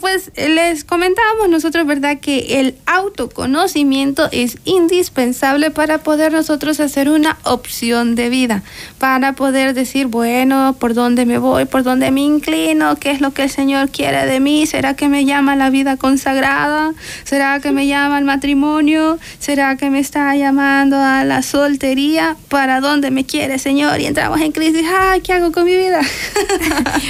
Pues 0.00 0.32
les 0.36 0.84
comentábamos 0.84 1.48
nosotros, 1.48 1.86
¿verdad? 1.86 2.18
Que 2.20 2.60
el 2.60 2.74
autoconocimiento 2.86 4.28
es 4.32 4.58
indispensable 4.64 5.70
para 5.70 5.98
poder 5.98 6.32
nosotros 6.32 6.80
hacer 6.80 7.08
una 7.08 7.38
opción 7.44 8.14
de 8.14 8.28
vida, 8.28 8.62
para 8.98 9.34
poder 9.34 9.74
decir, 9.74 10.06
bueno, 10.06 10.76
¿por 10.78 10.94
dónde 10.94 11.26
me 11.26 11.38
voy? 11.38 11.64
¿Por 11.64 11.82
dónde 11.82 12.10
me 12.10 12.22
inclino? 12.22 12.96
¿Qué 12.96 13.10
es 13.10 13.20
lo 13.20 13.32
que 13.32 13.44
el 13.44 13.50
Señor 13.50 13.90
quiere 13.90 14.26
de 14.26 14.40
mí? 14.40 14.66
¿Será 14.66 14.94
que 14.94 15.08
me 15.08 15.24
llama 15.24 15.56
la 15.56 15.70
vida 15.70 15.96
consagrada? 15.96 16.92
¿Será 17.24 17.60
que 17.60 17.70
me 17.70 17.86
llama 17.86 18.18
el 18.18 18.24
matrimonio? 18.24 19.18
¿Será 19.38 19.76
que 19.76 19.90
me 19.90 20.00
está 20.00 20.34
llamando 20.36 20.96
a 20.96 21.24
la 21.24 21.42
soltería? 21.42 22.36
¿Para 22.48 22.80
dónde 22.80 23.10
me 23.10 23.24
quiere, 23.24 23.58
Señor? 23.58 24.00
Y 24.00 24.06
entramos 24.06 24.40
en 24.40 24.52
crisis, 24.52 24.84
ay, 24.98 25.20
¿qué 25.20 25.32
hago 25.32 25.52
con 25.52 25.64
mi 25.64 25.76
vida? 25.76 26.00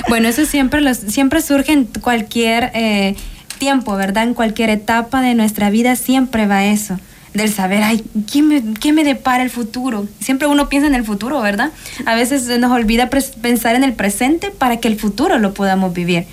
Bueno, 0.09 0.29
eso 0.29 0.45
siempre, 0.45 0.81
los, 0.81 0.99
siempre 0.99 1.41
surge 1.41 1.73
en 1.73 1.87
cualquier 1.87 2.71
eh, 2.75 3.17
tiempo, 3.59 3.97
¿verdad? 3.97 4.25
En 4.25 4.35
cualquier 4.35 4.69
etapa 4.69 5.23
de 5.23 5.35
nuestra 5.35 5.71
vida 5.71 5.97
siempre 5.97 6.47
va 6.47 6.67
eso. 6.67 6.99
Del 7.33 7.53
saber, 7.53 7.83
ay, 7.83 8.05
¿qué 8.31 8.43
me, 8.43 8.63
qué 8.75 8.93
me 8.93 9.03
depara 9.03 9.43
el 9.43 9.51
futuro? 9.51 10.07
Siempre 10.21 10.47
uno 10.47 10.69
piensa 10.69 10.87
en 10.87 10.95
el 10.95 11.05
futuro, 11.05 11.41
¿verdad? 11.41 11.73
A 12.07 12.15
veces 12.15 12.47
nos 12.61 12.71
olvida 12.71 13.11
pensar 13.11 13.75
en 13.75 13.83
el 13.83 13.95
presente 13.95 14.53
para 14.53 14.77
que 14.77 14.87
el 14.87 14.97
futuro 14.97 15.39
lo 15.39 15.53
podamos 15.53 15.93
vivir. 15.93 16.27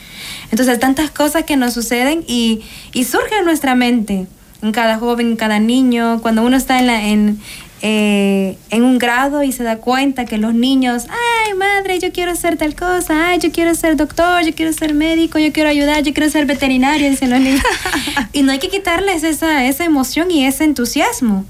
Entonces, 0.51 0.79
tantas 0.79 1.09
cosas 1.09 1.43
que 1.45 1.57
nos 1.57 1.73
suceden 1.73 2.23
y, 2.27 2.61
y 2.93 3.05
surgen 3.05 3.39
en 3.39 3.45
nuestra 3.45 3.73
mente, 3.73 4.27
en 4.61 4.71
cada 4.71 4.99
joven, 4.99 5.31
en 5.31 5.35
cada 5.37 5.59
niño, 5.59 6.21
cuando 6.21 6.43
uno 6.43 6.55
está 6.55 6.77
en, 6.77 6.87
la, 6.87 7.07
en, 7.07 7.39
eh, 7.83 8.57
en 8.69 8.83
un 8.83 8.99
grado 8.99 9.41
y 9.41 9.51
se 9.51 9.63
da 9.63 9.77
cuenta 9.77 10.25
que 10.25 10.37
los 10.37 10.53
niños, 10.53 11.07
ay 11.09 11.55
madre, 11.55 11.97
yo 11.97 12.11
quiero 12.11 12.35
ser 12.35 12.55
tal 12.55 12.75
cosa, 12.75 13.29
ay, 13.29 13.39
yo 13.39 13.51
quiero 13.51 13.73
ser 13.73 13.95
doctor, 13.95 14.43
yo 14.43 14.53
quiero 14.53 14.71
ser 14.71 14.93
médico, 14.93 15.39
yo 15.39 15.51
quiero 15.51 15.69
ayudar, 15.69 16.03
yo 16.03 16.13
quiero 16.13 16.29
ser 16.29 16.45
veterinario, 16.45 17.09
dicen 17.09 17.31
los 17.31 17.39
niños. 17.39 17.63
y 18.33 18.43
no 18.43 18.51
hay 18.51 18.59
que 18.59 18.69
quitarles 18.69 19.23
esa, 19.23 19.65
esa 19.65 19.83
emoción 19.83 20.29
y 20.29 20.45
ese 20.45 20.63
entusiasmo, 20.63 21.43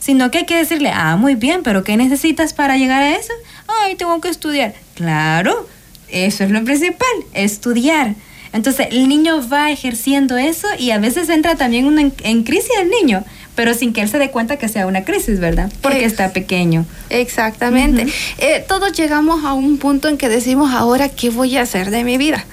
sino 0.00 0.32
que 0.32 0.38
hay 0.38 0.46
que 0.46 0.56
decirle, 0.56 0.90
ah, 0.92 1.16
muy 1.16 1.36
bien, 1.36 1.62
pero 1.62 1.84
¿qué 1.84 1.96
necesitas 1.96 2.54
para 2.54 2.76
llegar 2.76 3.02
a 3.02 3.16
eso? 3.16 3.32
Ay, 3.68 3.94
tengo 3.94 4.20
que 4.20 4.30
estudiar. 4.30 4.74
Claro, 4.94 5.68
eso 6.08 6.42
es 6.42 6.50
lo 6.50 6.64
principal, 6.64 7.08
estudiar. 7.34 8.16
Entonces 8.52 8.88
el 8.90 9.08
niño 9.08 9.48
va 9.48 9.70
ejerciendo 9.70 10.36
eso 10.38 10.66
y 10.78 10.90
a 10.90 10.98
veces 10.98 11.28
entra 11.28 11.54
también 11.54 11.86
uno 11.86 12.00
en, 12.00 12.12
en 12.24 12.42
crisis 12.42 12.70
el 12.80 12.88
niño, 12.88 13.22
pero 13.58 13.74
sin 13.74 13.92
que 13.92 14.02
él 14.02 14.08
se 14.08 14.18
dé 14.20 14.30
cuenta 14.30 14.56
que 14.56 14.68
sea 14.68 14.86
una 14.86 15.02
crisis, 15.04 15.40
¿verdad? 15.40 15.68
Porque 15.82 15.98
Ex- 16.04 16.12
está 16.12 16.32
pequeño. 16.32 16.86
Exactamente. 17.10 18.06
Eh, 18.38 18.64
todos 18.68 18.92
llegamos 18.92 19.44
a 19.44 19.52
un 19.52 19.78
punto 19.78 20.06
en 20.08 20.16
que 20.16 20.28
decimos 20.28 20.72
ahora 20.72 21.08
qué 21.08 21.30
voy 21.30 21.56
a 21.56 21.62
hacer 21.62 21.90
de 21.90 22.04
mi 22.04 22.18
vida. 22.18 22.44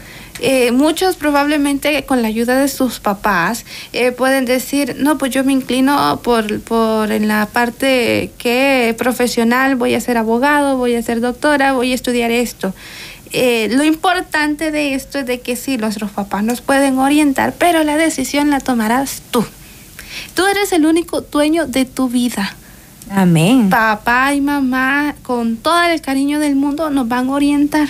Eh, 0.42 0.72
muchos 0.72 1.16
probablemente 1.16 2.04
con 2.06 2.24
la 2.24 2.28
ayuda 2.28 2.60
de 2.60 2.68
sus 2.70 3.00
papás 3.00 3.66
eh, 3.94 4.12
pueden 4.12 4.46
decir, 4.46 4.96
no, 4.98 5.20
pues 5.20 5.32
yo 5.32 5.44
me 5.44 5.54
inclino 5.54 6.20
por, 6.24 6.60
por 6.62 7.12
en 7.12 7.28
la 7.28 7.46
parte 7.54 8.32
que 8.40 8.96
profesional, 8.98 9.76
voy 9.76 9.94
a 9.94 10.02
ser 10.02 10.18
abogado, 10.18 10.76
voy 10.78 10.96
a 10.96 11.04
ser 11.04 11.22
doctora, 11.22 11.74
voy 11.74 11.92
a 11.92 11.96
estudiar 11.96 12.32
esto. 12.32 12.74
eh, 13.32 13.68
lo 13.70 13.84
importante 13.84 14.72
de 14.72 14.96
esto 14.96 15.20
es 15.20 15.26
de 15.28 15.40
que 15.40 15.56
sí, 15.56 15.78
nuestros 15.78 16.10
papás 16.10 16.44
nos 16.44 16.62
pueden 16.62 16.98
orientar, 16.98 17.54
pero 17.60 17.84
la 17.84 17.96
decisión 17.96 18.50
la 18.50 18.60
tomarás 18.60 19.22
tú. 19.30 19.46
Tú 20.34 20.46
eres 20.46 20.72
el 20.72 20.86
único 20.86 21.22
dueño 21.22 21.66
de 21.68 21.86
tu 21.86 22.10
vida. 22.10 22.56
Amén. 23.10 23.70
Papá 23.70 24.34
y 24.34 24.42
mamá, 24.42 25.16
con 25.24 25.58
todo 25.58 25.84
el 25.84 26.02
cariño 26.02 26.40
del 26.40 26.56
mundo, 26.56 26.90
nos 26.90 27.08
van 27.08 27.30
a 27.30 27.34
orientar, 27.34 27.88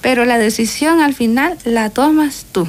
pero 0.00 0.24
la 0.24 0.38
decisión 0.38 1.00
al 1.00 1.14
final 1.14 1.56
la 1.64 1.90
tomas 1.90 2.46
tú. 2.52 2.68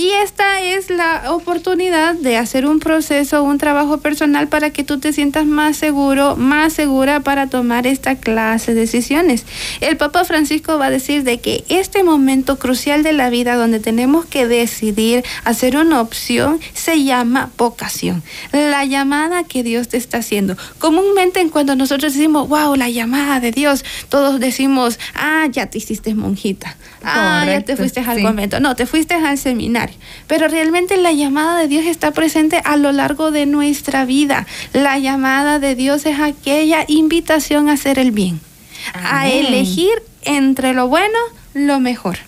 Y 0.00 0.12
esta 0.22 0.62
es 0.62 0.90
la 0.90 1.32
oportunidad 1.32 2.14
de 2.14 2.36
hacer 2.36 2.66
un 2.66 2.78
proceso, 2.78 3.42
un 3.42 3.58
trabajo 3.58 3.98
personal 3.98 4.46
para 4.46 4.70
que 4.70 4.84
tú 4.84 5.00
te 5.00 5.12
sientas 5.12 5.44
más 5.44 5.76
seguro, 5.76 6.36
más 6.36 6.72
segura 6.72 7.18
para 7.18 7.48
tomar 7.48 7.84
esta 7.84 8.14
clase 8.14 8.74
de 8.74 8.82
decisiones. 8.82 9.44
El 9.80 9.96
Papa 9.96 10.24
Francisco 10.24 10.78
va 10.78 10.86
a 10.86 10.90
decir 10.90 11.24
de 11.24 11.40
que 11.40 11.64
este 11.68 12.04
momento 12.04 12.60
crucial 12.60 13.02
de 13.02 13.12
la 13.12 13.28
vida 13.28 13.56
donde 13.56 13.80
tenemos 13.80 14.24
que 14.24 14.46
decidir 14.46 15.24
hacer 15.42 15.76
una 15.76 16.00
opción 16.00 16.60
se 16.74 17.02
llama 17.02 17.50
vocación. 17.58 18.22
La 18.52 18.84
llamada 18.84 19.42
que 19.42 19.64
Dios 19.64 19.88
te 19.88 19.96
está 19.96 20.18
haciendo. 20.18 20.56
Comúnmente 20.78 21.44
cuando 21.50 21.74
nosotros 21.74 22.14
decimos, 22.14 22.48
wow, 22.48 22.76
la 22.76 22.88
llamada 22.88 23.40
de 23.40 23.50
Dios, 23.50 23.84
todos 24.08 24.38
decimos, 24.38 24.96
ah, 25.16 25.48
ya 25.50 25.66
te 25.66 25.78
hiciste 25.78 26.14
monjita. 26.14 26.76
Ah, 27.02 27.44
ya 27.46 27.60
te 27.60 27.76
fuiste 27.76 28.00
al 28.00 28.22
convento. 28.22 28.60
No, 28.60 28.76
te 28.76 28.86
fuiste 28.86 29.14
al 29.14 29.38
seminario. 29.38 29.96
Pero 30.26 30.48
realmente 30.48 30.96
la 30.96 31.12
llamada 31.12 31.58
de 31.58 31.68
Dios 31.68 31.86
está 31.86 32.10
presente 32.10 32.60
a 32.64 32.76
lo 32.76 32.92
largo 32.92 33.30
de 33.30 33.46
nuestra 33.46 34.04
vida. 34.04 34.46
La 34.72 34.98
llamada 34.98 35.58
de 35.58 35.74
Dios 35.74 36.06
es 36.06 36.20
aquella 36.20 36.84
invitación 36.88 37.68
a 37.68 37.72
hacer 37.72 37.98
el 37.98 38.10
bien, 38.10 38.40
a 38.94 39.28
elegir 39.28 40.02
entre 40.22 40.74
lo 40.74 40.88
bueno 40.88 41.18
lo 41.54 41.80
mejor. 41.80 42.18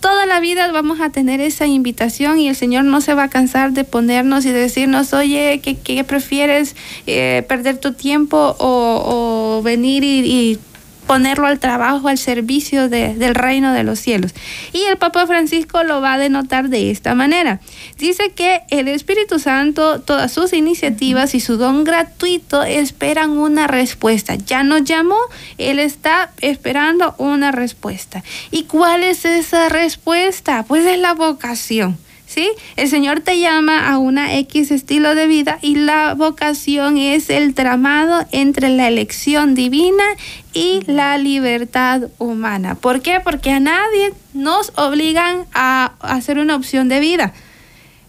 Toda 0.00 0.26
la 0.26 0.40
vida 0.40 0.70
vamos 0.70 1.00
a 1.00 1.10
tener 1.10 1.40
esa 1.40 1.66
invitación 1.66 2.38
y 2.38 2.48
el 2.48 2.54
Señor 2.54 2.84
no 2.84 3.00
se 3.00 3.14
va 3.14 3.24
a 3.24 3.28
cansar 3.28 3.72
de 3.72 3.82
ponernos 3.82 4.44
y 4.44 4.52
decirnos, 4.52 5.12
oye, 5.12 5.60
¿qué, 5.60 6.04
prefieres? 6.04 6.76
Eh, 7.06 7.44
¿Perder 7.48 7.78
tu 7.78 7.92
tiempo 7.92 8.54
o, 8.58 9.62
venir 9.64 10.04
y 10.04 10.58
ponerlo 11.06 11.46
al 11.46 11.58
trabajo, 11.58 12.08
al 12.08 12.18
servicio 12.18 12.88
del 12.88 13.34
reino 13.34 13.72
de 13.72 13.84
los 13.84 13.98
cielos. 13.98 14.32
Y 14.72 14.82
el 14.84 14.96
Papa 14.96 15.26
Francisco 15.26 15.82
lo 15.84 16.00
va 16.00 16.14
a 16.14 16.18
denotar 16.18 16.68
de 16.68 16.90
esta 16.90 17.14
manera. 17.14 17.60
Dice 17.98 18.32
que 18.32 18.62
el 18.70 18.88
Espíritu 18.88 19.38
Santo, 19.38 20.00
todas 20.00 20.32
sus 20.32 20.52
iniciativas 20.52 21.34
y 21.34 21.40
su 21.40 21.56
don 21.56 21.84
gratuito 21.84 22.62
esperan 22.62 23.30
una 23.30 23.66
respuesta. 23.66 24.34
Ya 24.34 24.62
nos 24.62 24.84
llamó, 24.84 25.18
Él 25.58 25.78
está 25.78 26.32
esperando 26.40 27.14
una 27.18 27.52
respuesta. 27.52 28.22
¿Y 28.50 28.64
cuál 28.64 29.02
es 29.02 29.24
esa 29.24 29.68
respuesta? 29.68 30.64
Pues 30.66 30.84
es 30.86 30.98
la 30.98 31.14
vocación. 31.14 31.98
¿Sí? 32.26 32.50
El 32.76 32.88
Señor 32.88 33.20
te 33.20 33.38
llama 33.38 33.88
a 33.88 33.98
una 33.98 34.36
X 34.36 34.70
estilo 34.70 35.14
de 35.14 35.26
vida 35.26 35.58
y 35.62 35.76
la 35.76 36.14
vocación 36.14 36.98
es 36.98 37.30
el 37.30 37.54
tramado 37.54 38.26
entre 38.32 38.68
la 38.68 38.88
elección 38.88 39.54
divina 39.54 40.04
y 40.52 40.82
la 40.86 41.16
libertad 41.18 42.08
humana. 42.18 42.74
¿Por 42.74 43.00
qué? 43.00 43.20
Porque 43.20 43.50
a 43.52 43.60
nadie 43.60 44.12
nos 44.34 44.72
obligan 44.76 45.46
a 45.54 45.92
hacer 46.00 46.38
una 46.38 46.56
opción 46.56 46.88
de 46.88 47.00
vida. 47.00 47.32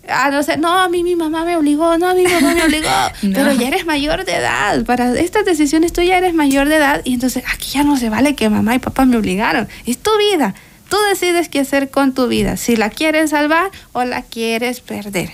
A 0.09 0.31
no 0.31 0.41
ser, 0.41 0.57
no, 0.57 0.71
a 0.71 0.87
mí 0.87 1.03
mi 1.03 1.17
mamá 1.17 1.43
me 1.43 1.57
obligó, 1.57 1.97
no, 1.97 2.07
a 2.07 2.13
mi 2.13 2.23
mamá 2.23 2.53
me 2.53 2.63
obligó, 2.63 2.87
pero 3.33 3.51
ya 3.51 3.67
eres 3.67 3.85
mayor 3.85 4.23
de 4.23 4.35
edad. 4.35 4.85
Para 4.85 5.19
estas 5.19 5.43
decisiones 5.43 5.91
tú 5.91 6.01
ya 6.01 6.17
eres 6.17 6.33
mayor 6.33 6.69
de 6.69 6.77
edad 6.77 7.01
y 7.03 7.13
entonces 7.13 7.43
aquí 7.53 7.71
ya 7.71 7.83
no 7.83 7.97
se 7.97 8.09
vale 8.09 8.33
que 8.33 8.49
mamá 8.49 8.75
y 8.75 8.79
papá 8.79 9.05
me 9.05 9.17
obligaron. 9.17 9.67
Es 9.85 9.97
tu 9.97 10.11
vida. 10.17 10.55
Tú 10.89 10.97
decides 11.09 11.49
qué 11.49 11.59
hacer 11.59 11.89
con 11.89 12.13
tu 12.13 12.27
vida, 12.27 12.57
si 12.57 12.75
la 12.75 12.89
quieres 12.89 13.31
salvar 13.31 13.71
o 13.93 14.03
la 14.03 14.21
quieres 14.21 14.79
perder. 14.79 15.31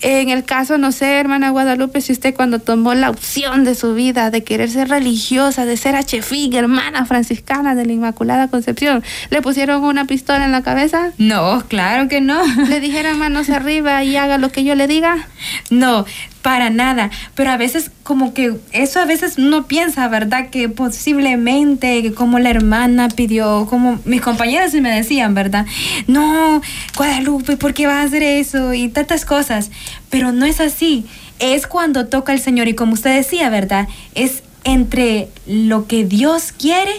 En 0.00 0.28
el 0.28 0.44
caso, 0.44 0.78
no 0.78 0.92
sé, 0.92 1.18
hermana 1.18 1.50
Guadalupe, 1.50 2.00
si 2.00 2.12
usted 2.12 2.32
cuando 2.32 2.60
tomó 2.60 2.94
la 2.94 3.10
opción 3.10 3.64
de 3.64 3.74
su 3.74 3.94
vida 3.94 4.30
de 4.30 4.44
querer 4.44 4.70
ser 4.70 4.88
religiosa, 4.88 5.64
de 5.64 5.76
ser 5.76 5.96
HFIG, 5.96 6.54
hermana 6.54 7.04
franciscana 7.04 7.74
de 7.74 7.84
la 7.84 7.92
Inmaculada 7.94 8.46
Concepción, 8.46 9.02
¿le 9.30 9.42
pusieron 9.42 9.82
una 9.82 10.04
pistola 10.04 10.44
en 10.44 10.52
la 10.52 10.62
cabeza? 10.62 11.10
No, 11.18 11.64
claro 11.66 12.06
que 12.06 12.20
no. 12.20 12.40
¿Le 12.68 12.78
dijeron 12.78 13.18
manos 13.18 13.50
arriba 13.50 14.04
y 14.04 14.16
haga 14.16 14.38
lo 14.38 14.52
que 14.52 14.62
yo 14.62 14.76
le 14.76 14.86
diga? 14.86 15.26
No, 15.70 16.06
para 16.42 16.70
nada. 16.70 17.10
Pero 17.34 17.50
a 17.50 17.56
veces 17.56 17.90
como 18.02 18.34
que 18.34 18.56
eso 18.72 19.00
a 19.00 19.04
veces 19.04 19.38
uno 19.38 19.66
piensa, 19.66 20.08
¿verdad? 20.08 20.50
Que 20.50 20.68
posiblemente 20.68 22.12
como 22.14 22.38
la 22.38 22.50
hermana 22.50 23.08
pidió, 23.08 23.66
como 23.68 23.98
mis 24.04 24.20
compañeras 24.20 24.74
me 24.74 24.90
decían, 24.90 25.34
¿verdad? 25.34 25.66
No, 26.06 26.60
Guadalupe, 26.96 27.56
¿por 27.56 27.74
qué 27.74 27.86
vas 27.86 27.96
a 27.96 28.02
hacer 28.02 28.22
eso? 28.22 28.74
Y 28.74 28.88
tantas 28.88 29.24
cosas. 29.24 29.70
Pero 30.10 30.32
no 30.32 30.46
es 30.46 30.60
así. 30.60 31.06
Es 31.38 31.66
cuando 31.66 32.06
toca 32.06 32.32
el 32.32 32.40
Señor 32.40 32.68
y 32.68 32.74
como 32.74 32.94
usted 32.94 33.14
decía, 33.14 33.50
¿verdad? 33.50 33.88
Es 34.14 34.42
entre 34.64 35.28
lo 35.46 35.86
que 35.86 36.04
Dios 36.04 36.52
quiere 36.52 36.92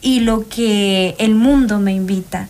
y 0.00 0.20
lo 0.20 0.48
que 0.48 1.14
el 1.18 1.34
mundo 1.34 1.78
me 1.78 1.92
invita. 1.92 2.48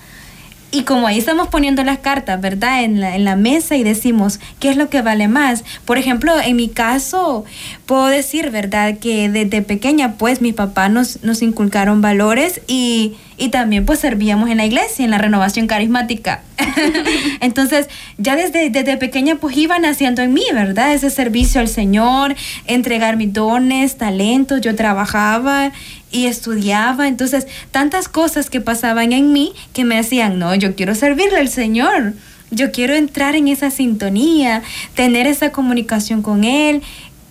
Y 0.74 0.85
como 0.85 1.06
ahí 1.06 1.18
estamos 1.18 1.48
poniendo 1.48 1.85
las 1.85 1.98
cartas, 1.98 2.40
¿verdad? 2.40 2.82
En 2.82 2.98
la, 2.98 3.14
en 3.14 3.26
la 3.26 3.37
mesa 3.37 3.76
y 3.76 3.85
decimos, 3.85 4.40
¿qué 4.58 4.70
es 4.70 4.78
lo 4.78 4.88
que 4.88 5.02
vale 5.02 5.28
más? 5.28 5.64
Por 5.85 5.98
ejemplo, 5.98 6.32
en 6.42 6.56
mi 6.56 6.70
caso, 6.70 7.44
puedo 7.85 8.06
decir, 8.06 8.50
¿verdad? 8.50 8.96
Que 8.98 9.28
desde 9.28 9.61
pequeña, 9.61 10.14
pues, 10.14 10.40
mi 10.40 10.54
papá 10.54 10.88
nos, 10.88 11.22
nos 11.22 11.42
inculcaron 11.42 12.00
valores 12.00 12.62
y, 12.68 13.16
y 13.37 13.50
también, 13.50 13.85
pues, 13.85 13.98
servíamos 13.98 14.48
en 14.48 14.56
la 14.56 14.64
iglesia, 14.64 15.04
en 15.04 15.11
la 15.11 15.18
renovación 15.18 15.66
carismática. 15.66 16.40
Entonces, 17.40 17.90
ya 18.16 18.35
desde, 18.35 18.70
desde 18.70 18.96
pequeña, 18.96 19.35
pues, 19.35 19.54
iban 19.58 19.85
haciendo 19.85 20.22
en 20.22 20.32
mí, 20.32 20.44
¿verdad? 20.54 20.94
Ese 20.94 21.11
servicio 21.11 21.61
al 21.61 21.68
Señor, 21.68 22.35
entregar 22.66 23.18
mis 23.18 23.30
dones, 23.30 23.98
talentos, 23.98 24.62
yo 24.62 24.74
trabajaba 24.74 25.70
y 26.12 26.27
estudiaba. 26.27 27.09
Entonces, 27.09 27.46
tantas 27.70 28.09
cosas 28.09 28.51
que 28.51 28.61
pasaban 28.61 29.12
en 29.12 29.33
mí 29.33 29.53
que 29.72 29.85
me 29.85 29.96
decían, 29.96 30.38
no, 30.38 30.55
yo 30.55 30.77
quiero 30.77 30.94
servirle 30.94 31.38
al 31.38 31.48
Señor. 31.48 32.12
Yo 32.51 32.70
quiero 32.70 32.94
entrar 32.94 33.35
en 33.35 33.48
esa 33.48 33.70
sintonía, 33.70 34.62
tener 34.94 35.27
esa 35.27 35.51
comunicación 35.51 36.22
con 36.22 36.44
Él. 36.44 36.83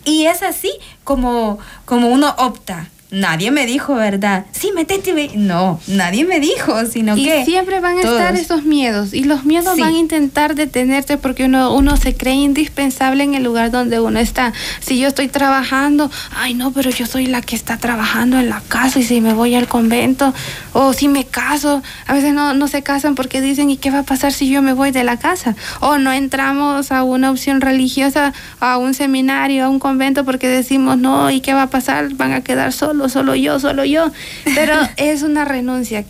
Y 0.03 0.25
es 0.25 0.41
así 0.41 0.71
como, 1.03 1.59
como 1.85 2.09
uno 2.09 2.33
opta 2.39 2.89
nadie 3.11 3.51
me 3.51 3.65
dijo, 3.65 3.93
¿verdad? 3.95 4.45
Sí, 4.51 4.71
metete. 4.73 5.31
No, 5.35 5.79
nadie 5.87 6.25
me 6.25 6.39
dijo, 6.39 6.85
sino 6.85 7.15
que. 7.15 7.41
Y 7.41 7.45
siempre 7.45 7.79
van 7.79 7.97
a 7.97 8.01
estar 8.01 8.35
esos 8.35 8.63
miedos. 8.63 9.13
Y 9.13 9.25
los 9.25 9.43
miedos 9.43 9.77
van 9.77 9.93
a 9.93 9.97
intentar 9.97 10.55
detenerte 10.55 11.17
porque 11.17 11.45
uno, 11.45 11.73
uno 11.73 11.97
se 11.97 12.15
cree 12.15 12.35
indispensable 12.35 13.23
en 13.23 13.35
el 13.35 13.43
lugar 13.43 13.71
donde 13.71 13.99
uno 13.99 14.19
está. 14.19 14.53
Si 14.79 14.99
yo 14.99 15.07
estoy 15.07 15.27
trabajando, 15.27 16.09
ay, 16.35 16.53
no, 16.53 16.71
pero 16.71 16.89
yo 16.89 17.05
soy 17.05 17.27
la 17.27 17.41
que 17.41 17.55
está 17.55 17.77
trabajando 17.77 18.39
en 18.39 18.49
la 18.49 18.61
casa 18.67 18.99
y 18.99 19.03
si 19.03 19.19
me 19.21 19.33
voy 19.33 19.55
al 19.55 19.67
convento 19.67 20.33
o 20.73 20.93
si 20.93 21.07
me 21.07 21.25
caso, 21.25 21.83
a 22.07 22.13
veces 22.13 22.33
no, 22.33 22.53
no 22.53 22.67
se 22.67 22.81
casan 22.83 23.15
porque 23.15 23.41
dicen, 23.41 23.69
¿y 23.69 23.77
qué 23.77 23.91
va 23.91 23.99
a 23.99 24.03
pasar 24.03 24.31
si 24.31 24.49
yo 24.49 24.61
me 24.61 24.73
voy 24.73 24.91
de 24.91 25.03
la 25.03 25.17
casa? 25.17 25.55
O 25.81 25.97
no 25.97 26.13
entramos 26.13 26.91
a 26.91 27.03
una 27.03 27.31
opción 27.31 27.59
religiosa, 27.59 28.33
a 28.59 28.77
un 28.77 28.93
seminario, 28.93 29.65
a 29.65 29.69
un 29.69 29.79
convento 29.79 30.23
porque 30.23 30.47
decimos, 30.47 30.97
no, 30.97 31.29
¿y 31.31 31.41
qué 31.41 31.53
va 31.53 31.63
a 31.63 31.69
pasar? 31.69 32.13
Van 32.13 32.31
a 32.33 32.41
quedar 32.41 32.71
solos 32.71 33.00
solo 33.09 33.35
yo, 33.35 33.59
solo 33.59 33.85
yo. 33.85 34.11
Pero 34.55 34.75
es 34.97 35.23
una 35.23 35.45
renuncia. 35.45 36.05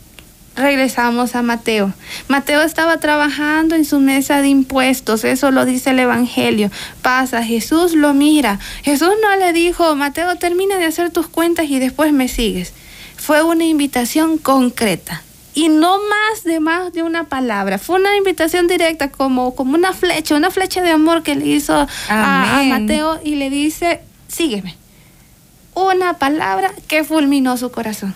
Regresamos 0.55 1.35
a 1.35 1.43
Mateo. 1.43 1.93
Mateo 2.27 2.61
estaba 2.61 2.97
trabajando 2.97 3.75
en 3.75 3.85
su 3.85 3.99
mesa 3.99 4.41
de 4.41 4.49
impuestos, 4.49 5.23
eso 5.23 5.49
lo 5.49 5.63
dice 5.63 5.91
el 5.91 5.99
Evangelio. 5.99 6.69
Pasa, 7.01 7.41
Jesús 7.41 7.93
lo 7.93 8.13
mira. 8.13 8.59
Jesús 8.83 9.11
no 9.21 9.35
le 9.37 9.53
dijo, 9.53 9.95
Mateo, 9.95 10.35
termina 10.35 10.77
de 10.77 10.85
hacer 10.85 11.09
tus 11.09 11.27
cuentas 11.27 11.67
y 11.69 11.79
después 11.79 12.11
me 12.11 12.27
sigues. 12.27 12.73
Fue 13.15 13.43
una 13.43 13.63
invitación 13.63 14.37
concreta 14.37 15.21
y 15.53 15.69
no 15.69 15.97
más 15.97 16.43
de 16.43 16.59
más 16.59 16.91
de 16.91 17.03
una 17.03 17.25
palabra. 17.25 17.77
Fue 17.77 17.97
una 17.97 18.17
invitación 18.17 18.67
directa, 18.67 19.09
como, 19.09 19.55
como 19.55 19.75
una 19.75 19.93
flecha, 19.93 20.35
una 20.35 20.51
flecha 20.51 20.81
de 20.81 20.91
amor 20.91 21.23
que 21.23 21.35
le 21.35 21.47
hizo 21.47 21.87
a, 22.09 22.63
Mateo 22.67 23.21
y 23.23 23.35
le 23.35 23.49
dice, 23.49 24.01
sígueme 24.27 24.80
una 25.89 26.17
palabra 26.17 26.71
que 26.87 27.03
fulminó 27.03 27.57
su 27.57 27.71
corazón. 27.71 28.13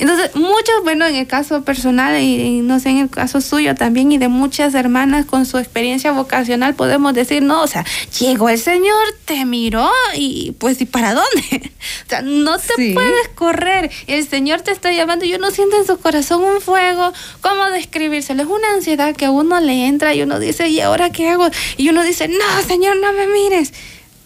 Entonces, 0.00 0.34
muchos, 0.34 0.82
bueno, 0.82 1.04
en 1.04 1.14
el 1.14 1.26
caso 1.26 1.62
personal 1.62 2.18
y, 2.18 2.62
no 2.62 2.80
sé, 2.80 2.88
en 2.88 2.98
el 3.00 3.10
caso 3.10 3.42
suyo 3.42 3.74
también 3.74 4.10
y 4.12 4.16
de 4.16 4.28
muchas 4.28 4.72
hermanas 4.72 5.26
con 5.26 5.44
su 5.44 5.58
experiencia 5.58 6.10
vocacional, 6.10 6.74
podemos 6.74 7.12
decir, 7.12 7.42
no, 7.42 7.60
o 7.60 7.66
sea, 7.66 7.84
llegó 8.18 8.48
el 8.48 8.58
Señor, 8.58 8.96
te 9.26 9.44
miró 9.44 9.90
y 10.14 10.52
pues, 10.52 10.80
¿y 10.80 10.86
para 10.86 11.12
dónde? 11.12 11.72
o 12.06 12.08
sea, 12.08 12.22
no 12.22 12.58
te 12.58 12.94
puedes 12.94 13.28
correr. 13.34 13.90
El 14.06 14.26
Señor 14.26 14.62
te 14.62 14.70
está 14.70 14.90
llamando 14.90 15.26
y 15.26 15.34
uno 15.34 15.50
siente 15.50 15.76
en 15.76 15.86
su 15.86 15.98
corazón 15.98 16.42
un 16.44 16.62
fuego. 16.62 17.12
¿Cómo 17.42 17.66
describírselo? 17.66 18.42
Es 18.44 18.48
una 18.48 18.72
ansiedad 18.72 19.14
que 19.14 19.26
a 19.26 19.30
uno 19.30 19.60
le 19.60 19.86
entra 19.86 20.14
y 20.14 20.22
uno 20.22 20.38
dice, 20.38 20.70
¿y 20.70 20.80
ahora 20.80 21.10
qué 21.10 21.28
hago? 21.28 21.50
Y 21.76 21.90
uno 21.90 22.04
dice, 22.04 22.26
no, 22.26 22.62
Señor, 22.66 22.96
no 22.96 23.12
me 23.12 23.26
mires. 23.26 23.74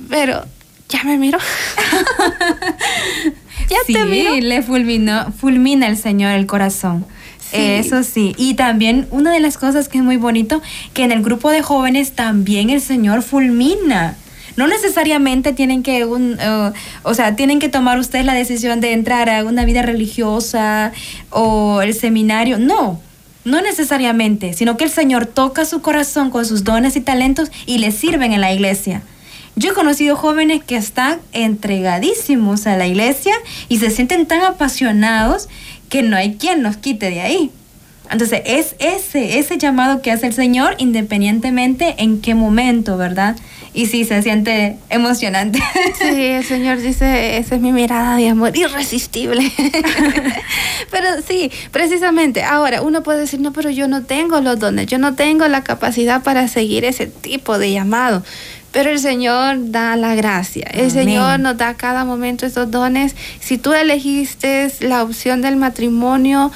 Pero 0.09 0.44
ya 0.88 1.03
me 1.05 1.18
miro. 1.18 1.38
ya 3.68 3.79
te 3.87 4.05
miro. 4.05 4.37
le 4.37 4.62
fulminó, 4.62 5.33
fulmina 5.33 5.88
el 5.88 5.97
Señor 5.97 6.33
el 6.33 6.47
corazón. 6.47 7.05
Eso 7.53 8.03
sí. 8.03 8.35
Y 8.37 8.55
también 8.55 9.07
una 9.11 9.33
de 9.33 9.38
las 9.38 9.59
cosas 9.59 9.88
que 9.88 9.99
es 9.99 10.05
muy 10.05 10.16
bonito, 10.16 10.61
que 10.92 11.05
en 11.05 11.12
el 11.12 11.23
grupo 11.23 11.51
de 11.51 11.62
jóvenes 11.62 12.12
también 12.12 12.70
el 12.70 12.81
Señor 12.81 13.23
fulmina. 13.23 14.16
No 14.57 14.66
necesariamente 14.66 15.53
tienen 15.53 15.83
que, 15.83 16.05
un, 16.05 16.35
uh, 16.35 16.73
o 17.03 17.14
sea, 17.14 17.37
tienen 17.37 17.59
que 17.59 17.68
tomar 17.68 17.99
ustedes 17.99 18.25
la 18.25 18.35
decisión 18.35 18.81
de 18.81 18.92
entrar 18.92 19.29
a 19.29 19.44
una 19.44 19.64
vida 19.64 19.83
religiosa 19.83 20.92
o 21.31 21.83
el 21.83 21.94
seminario. 21.94 22.59
No, 22.59 23.01
no 23.44 23.61
necesariamente, 23.61 24.55
sino 24.55 24.77
que 24.77 24.85
el 24.85 24.90
Señor 24.90 25.27
toca 25.27 25.64
su 25.64 25.81
corazón 25.81 26.31
con 26.31 26.47
sus 26.47 26.64
dones 26.64 26.97
y 26.97 27.01
talentos 27.01 27.51
y 27.66 27.79
les 27.79 27.94
sirven 27.94 28.33
en 28.33 28.40
la 28.40 28.53
iglesia. 28.53 29.03
Yo 29.57 29.71
he 29.71 29.75
conocido 29.75 30.17
jóvenes 30.17 30.64
que 30.64 30.77
están 30.77 31.21
entregadísimos 31.33 32.67
a 32.67 32.77
la 32.77 32.87
iglesia 32.87 33.35
y 33.69 33.79
se 33.79 33.90
sienten 33.90 34.27
tan 34.27 34.43
apasionados 34.43 35.49
que 35.88 36.03
no 36.03 36.17
hay 36.17 36.35
quien 36.35 36.62
los 36.62 36.77
quite 36.77 37.11
de 37.11 37.21
ahí. 37.21 37.51
Entonces, 38.11 38.43
es 38.45 38.77
ese, 38.81 39.38
ese 39.38 39.57
llamado 39.57 40.03
que 40.03 40.11
hace 40.11 40.27
el 40.27 40.35
Señor 40.35 40.75
independientemente 40.79 41.95
en 41.99 42.21
qué 42.21 42.35
momento, 42.35 42.97
¿verdad? 42.97 43.37
Y 43.73 43.87
sí, 43.87 44.05
se 44.05 44.23
siente 44.23 44.77
emocionante. 44.88 45.61
Sí, 45.99 46.27
el 46.27 46.45
Señor 46.45 46.79
dice, 46.79 47.38
esa 47.38 47.55
es 47.55 47.61
mi 47.61 47.73
mirada 47.73 48.17
de 48.17 48.29
amor 48.29 48.57
irresistible. 48.57 49.51
pero 50.90 51.09
sí, 51.27 51.51
precisamente, 51.73 52.45
ahora 52.45 52.83
uno 52.83 53.03
puede 53.03 53.21
decir, 53.21 53.40
no, 53.40 53.53
pero 53.53 53.71
yo 53.71 53.88
no 53.88 54.05
tengo 54.05 54.40
los 54.40 54.59
dones, 54.59 54.87
yo 54.87 54.99
no 54.99 55.14
tengo 55.14 55.49
la 55.49 55.64
capacidad 55.64 56.23
para 56.23 56.47
seguir 56.47 56.85
ese 56.85 57.07
tipo 57.07 57.59
de 57.59 57.73
llamado. 57.73 58.23
Pero 58.75 58.91
el 58.91 58.99
Señor 58.99 59.71
da 59.71 59.95
la 59.95 60.17
gracia. 60.17 60.67
El 60.73 60.91
Señor 60.91 61.39
nos 61.39 61.57
da 61.57 61.75
cada 61.75 62.05
momento 62.05 62.45
esos 62.45 62.71
dones. 62.73 63.15
Si 63.39 63.57
tú 63.57 63.73
elegiste 63.73 64.71
la 64.81 65.05
opción 65.05 65.41
del 65.43 65.55
matrimonio, 65.55 66.51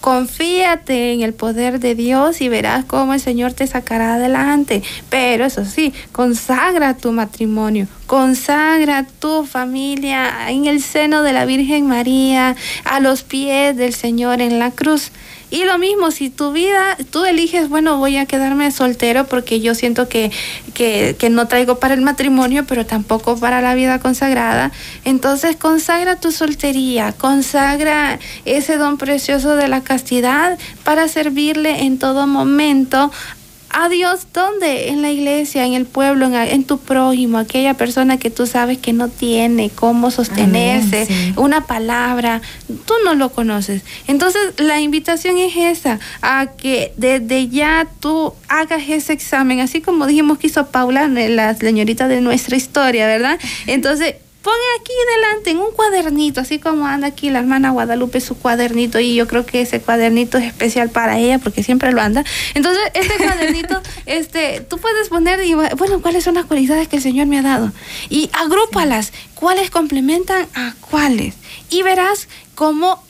confíate 0.00 1.12
en 1.12 1.22
el 1.22 1.34
poder 1.34 1.80
de 1.80 1.96
Dios 1.96 2.40
y 2.40 2.48
verás 2.48 2.84
cómo 2.84 3.12
el 3.12 3.20
Señor 3.20 3.54
te 3.54 3.66
sacará 3.66 4.14
adelante. 4.14 4.82
Pero 5.10 5.44
eso 5.44 5.64
sí, 5.64 5.92
consagra 6.12 6.96
tu 6.96 7.10
matrimonio, 7.10 7.88
consagra 8.06 9.04
tu 9.18 9.44
familia 9.44 10.50
en 10.50 10.66
el 10.66 10.80
seno 10.80 11.24
de 11.24 11.32
la 11.32 11.44
Virgen 11.44 11.88
María, 11.88 12.54
a 12.84 13.00
los 13.00 13.24
pies 13.24 13.76
del 13.76 13.94
Señor 13.94 14.40
en 14.40 14.60
la 14.60 14.70
cruz. 14.70 15.10
Y 15.50 15.64
lo 15.64 15.78
mismo, 15.78 16.10
si 16.10 16.28
tu 16.28 16.52
vida, 16.52 16.96
tú 17.10 17.24
eliges, 17.24 17.70
bueno, 17.70 17.96
voy 17.96 18.18
a 18.18 18.26
quedarme 18.26 18.70
soltero 18.70 19.26
porque 19.26 19.60
yo 19.60 19.74
siento 19.74 20.08
que, 20.08 20.30
que, 20.74 21.16
que, 21.18 21.30
no 21.30 21.48
traigo 21.48 21.78
para 21.78 21.94
el 21.94 22.02
matrimonio, 22.02 22.66
pero 22.66 22.84
tampoco 22.84 23.38
para 23.38 23.62
la 23.62 23.74
vida 23.74 23.98
consagrada, 23.98 24.72
entonces 25.04 25.56
consagra 25.56 26.16
tu 26.16 26.32
soltería, 26.32 27.12
consagra 27.12 28.18
ese 28.44 28.76
don 28.76 28.98
precioso 28.98 29.56
de 29.56 29.68
la 29.68 29.80
castidad 29.80 30.58
para 30.84 31.08
servirle 31.08 31.84
en 31.84 31.98
todo 31.98 32.26
momento 32.26 33.10
a 33.70 33.88
Dios, 33.88 34.26
¿dónde? 34.32 34.88
En 34.88 35.02
la 35.02 35.10
iglesia, 35.10 35.66
en 35.66 35.74
el 35.74 35.86
pueblo, 35.86 36.26
en, 36.26 36.64
tu 36.64 36.78
prójimo, 36.78 37.38
aquella 37.38 37.74
persona 37.74 38.18
que 38.18 38.30
tú 38.30 38.46
sabes 38.46 38.78
que 38.78 38.92
no 38.92 39.08
tiene 39.08 39.70
cómo 39.70 40.10
sostenerse, 40.10 41.34
una 41.36 41.66
palabra, 41.66 42.40
tú 42.66 42.94
no 43.04 43.14
lo 43.14 43.30
conoces. 43.30 43.82
Entonces, 44.06 44.40
la 44.58 44.80
invitación 44.80 45.38
es 45.38 45.56
esa, 45.56 45.98
a 46.22 46.46
que 46.46 46.92
desde 46.96 47.48
ya 47.48 47.86
tú 48.00 48.32
hagas 48.48 48.82
ese 48.88 49.12
examen, 49.12 49.60
así 49.60 49.80
como 49.80 50.06
dijimos 50.06 50.38
que 50.38 50.46
hizo 50.46 50.66
Paula, 50.66 51.08
la 51.08 51.54
señorita 51.54 52.08
de 52.08 52.20
nuestra 52.20 52.56
historia, 52.56 53.06
¿verdad? 53.06 53.38
Entonces, 53.66 54.16
pon 54.42 54.54
aquí 54.80 54.92
delante 55.14 55.50
en 55.50 55.58
un 55.58 55.72
cuadernito, 55.72 56.40
así 56.40 56.58
como 56.58 56.86
anda 56.86 57.08
aquí 57.08 57.30
la 57.30 57.40
hermana 57.40 57.70
Guadalupe 57.70 58.20
su 58.20 58.36
cuadernito 58.36 59.00
y 59.00 59.14
yo 59.14 59.26
creo 59.26 59.44
que 59.44 59.62
ese 59.62 59.80
cuadernito 59.80 60.38
es 60.38 60.44
especial 60.44 60.90
para 60.90 61.18
ella 61.18 61.38
porque 61.38 61.62
siempre 61.62 61.92
lo 61.92 62.00
anda. 62.00 62.24
Entonces, 62.54 62.82
este 62.94 63.16
cuadernito, 63.24 63.80
este, 64.06 64.60
tú 64.60 64.78
puedes 64.78 65.08
poner, 65.08 65.44
y, 65.44 65.54
bueno, 65.54 66.00
cuáles 66.00 66.24
son 66.24 66.34
las 66.34 66.46
cualidades 66.46 66.88
que 66.88 66.96
el 66.96 67.02
Señor 67.02 67.26
me 67.26 67.38
ha 67.38 67.42
dado 67.42 67.72
y 68.08 68.30
agrúpalas, 68.32 69.12
cuáles 69.34 69.70
complementan 69.70 70.46
a 70.54 70.74
cuáles 70.80 71.34
y 71.70 71.82
verás 71.82 72.28
cómo 72.54 73.02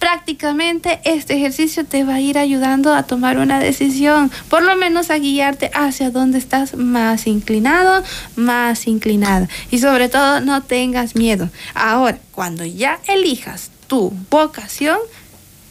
prácticamente 0.00 0.98
este 1.04 1.34
ejercicio 1.36 1.84
te 1.84 2.02
va 2.02 2.14
a 2.14 2.20
ir 2.20 2.38
ayudando 2.38 2.92
a 2.92 3.04
tomar 3.04 3.38
una 3.38 3.60
decisión, 3.60 4.32
por 4.48 4.62
lo 4.62 4.74
menos 4.74 5.10
a 5.10 5.18
guiarte 5.18 5.70
hacia 5.74 6.10
donde 6.10 6.38
estás 6.38 6.74
más 6.74 7.26
inclinado, 7.28 8.02
más 8.34 8.88
inclinada. 8.88 9.46
Y 9.70 9.78
sobre 9.78 10.08
todo 10.08 10.40
no 10.40 10.62
tengas 10.62 11.14
miedo. 11.14 11.50
Ahora, 11.74 12.18
cuando 12.32 12.64
ya 12.64 12.98
elijas 13.06 13.70
tu 13.86 14.12
vocación, 14.30 14.98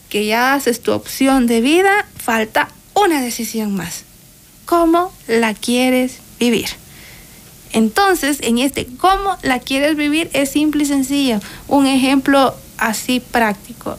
que 0.10 0.28
ya 0.28 0.54
haces 0.54 0.82
tu 0.82 0.92
opción 0.94 1.48
de 1.48 1.62
vida, 1.62 2.06
falta 2.16 2.70
una 2.94 3.22
decisión 3.22 3.76
más. 3.76 4.04
¿Cómo 4.66 5.12
la 5.28 5.56
quieres 5.56 6.20
vivir? 6.40 6.68
Entonces, 7.74 8.38
en 8.42 8.60
este 8.60 8.86
cómo 8.86 9.38
la 9.42 9.60
quieres 9.60 9.96
vivir 9.96 10.30
es 10.34 10.52
simple 10.52 10.84
y 10.84 10.88
sencillo. 10.88 11.40
Un 11.68 11.88
ejemplo 11.88 12.56
así 12.78 13.20
práctico 13.20 13.98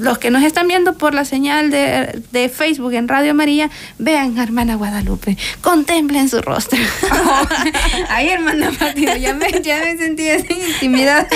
los 0.00 0.18
que 0.18 0.30
nos 0.30 0.42
están 0.42 0.66
viendo 0.66 0.94
por 0.94 1.14
la 1.14 1.24
señal 1.24 1.70
de, 1.70 2.50
Facebook 2.54 2.92
en 2.94 3.08
Radio 3.08 3.34
María, 3.34 3.70
vean 3.98 4.38
a 4.38 4.42
hermana 4.42 4.74
Guadalupe, 4.74 5.36
contemplen 5.60 6.28
su 6.28 6.40
rostro. 6.42 6.78
ay, 8.08 8.28
hermana 8.30 8.72
Fátima, 8.72 9.16
ya 9.16 9.34
me, 9.34 9.50
ya 9.62 9.78
me 9.78 9.96
sentí 9.96 10.28
así 10.28 10.52
intimidada. 10.52 11.28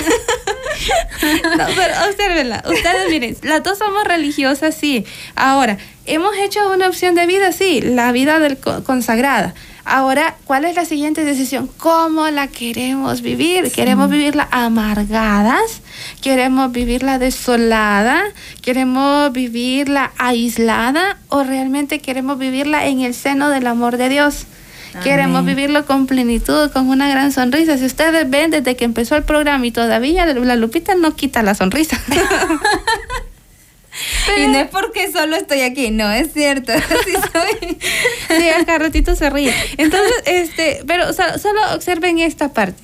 no, 1.57 1.66
pero 1.77 1.94
observenla. 2.09 2.62
Ustedes 2.66 3.11
miren, 3.11 3.37
las 3.42 3.62
dos 3.62 3.79
somos 3.79 4.05
religiosas, 4.05 4.74
sí. 4.74 5.05
Ahora, 5.37 5.79
hemos 6.07 6.37
hecho 6.37 6.72
una 6.72 6.88
opción 6.88 7.14
de 7.14 7.27
vida, 7.27 7.53
sí, 7.53 7.81
la 7.81 8.12
vida 8.12 8.38
del 8.38 8.59
consagrada. 8.59 9.55
Ahora, 9.85 10.37
¿cuál 10.44 10.64
es 10.64 10.77
la 10.77 10.87
siguiente 10.87 11.25
decisión? 11.25 11.68
¿Cómo 11.77 12.29
la 12.31 12.49
queremos 12.49 13.20
vivir? 13.20 13.70
¿Queremos 13.70 14.09
vivirla 14.09 14.49
amargadas? 14.51 15.83
¿Queremos 16.23 16.73
vivirla 16.73 17.18
desolada? 17.18 18.23
¿Queremos 18.62 19.31
vivirla 19.33 20.12
aislada? 20.16 21.18
¿O 21.29 21.42
realmente 21.44 21.99
queremos 21.99 22.38
vivirla 22.38 22.87
en 22.87 23.03
el 23.03 23.14
seno 23.14 23.51
del 23.51 23.66
amor 23.66 23.99
de 23.99 24.09
Dios? 24.09 24.47
Queremos 25.03 25.44
vivirlo 25.44 25.87
con 25.87 26.07
plenitud, 26.07 26.70
con 26.70 26.88
una 26.88 27.09
gran 27.09 27.33
sonrisa. 27.33 27.77
Si 27.77 27.85
ustedes 27.85 28.31
ven 28.31 28.53
desde 28.53 28.77
que 28.77 28.85
empezó 28.85 29.16
el 29.16 29.25
programa 29.25 29.66
y 29.66 29.73
todavía 29.73 30.25
la 30.25 30.57
Lupita 30.57 30.94
no 30.94 31.16
quita 31.16 31.42
la 31.42 31.55
sonrisa. 31.55 32.01
y 34.38 34.46
no 34.48 34.59
es 34.59 34.68
porque 34.68 35.11
solo 35.11 35.37
estoy 35.37 35.61
aquí, 35.61 35.90
no, 35.90 36.11
es 36.11 36.33
cierto. 36.33 36.72
Sí, 37.04 37.12
soy. 37.33 37.78
sí 38.28 38.48
acá 38.48 38.78
ratito 38.78 39.14
se 39.14 39.28
ríe. 39.30 39.54
Entonces, 39.76 40.22
este, 40.26 40.80
pero 40.87 41.12
solo 41.12 41.61
observen 41.74 42.18
esta 42.18 42.52
parte. 42.52 42.83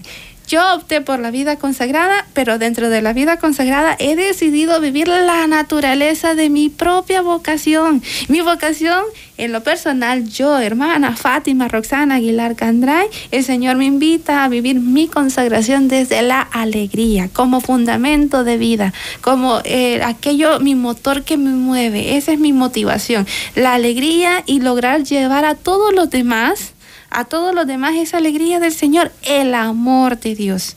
Yo 0.51 0.75
opté 0.75 1.01
por 1.01 1.21
la 1.21 1.31
vida 1.31 1.55
consagrada, 1.55 2.27
pero 2.33 2.59
dentro 2.59 2.91
de 2.91 3.03
la 3.03 3.13
vida 3.13 3.37
consagrada 3.37 3.95
he 4.01 4.17
decidido 4.17 4.81
vivir 4.81 5.07
la 5.07 5.47
naturaleza 5.47 6.35
de 6.35 6.51
mi 6.51 6.69
propia 6.69 7.23
vocación. 7.23 8.03
Mi 8.27 8.41
vocación, 8.41 9.05
en 9.37 9.53
lo 9.53 9.63
personal, 9.63 10.29
yo, 10.29 10.59
hermana 10.59 11.15
Fátima 11.15 11.69
Roxana 11.69 12.17
Aguilar 12.17 12.57
Candray, 12.57 13.07
el 13.31 13.45
Señor 13.45 13.77
me 13.77 13.85
invita 13.85 14.43
a 14.43 14.49
vivir 14.49 14.81
mi 14.81 15.07
consagración 15.07 15.87
desde 15.87 16.21
la 16.23 16.41
alegría, 16.41 17.31
como 17.33 17.61
fundamento 17.61 18.43
de 18.43 18.59
vida, 18.59 18.93
como 19.21 19.61
eh, 19.63 20.03
aquello, 20.03 20.59
mi 20.59 20.75
motor 20.75 21.23
que 21.23 21.37
me 21.37 21.51
mueve. 21.51 22.17
Esa 22.17 22.33
es 22.33 22.41
mi 22.41 22.53
motivación. 22.53 23.25
La 23.55 23.75
alegría 23.75 24.43
y 24.47 24.59
lograr 24.59 25.05
llevar 25.05 25.45
a 25.45 25.55
todos 25.55 25.95
los 25.95 26.11
demás 26.11 26.73
a 27.11 27.25
todos 27.25 27.55
los 27.55 27.67
demás 27.67 27.97
esa 27.97 28.19
alegría 28.19 28.61
del 28.61 28.73
Señor, 28.73 29.13
el 29.23 29.55
amor 29.55 30.19
de 30.19 30.35
Dios. 30.35 30.77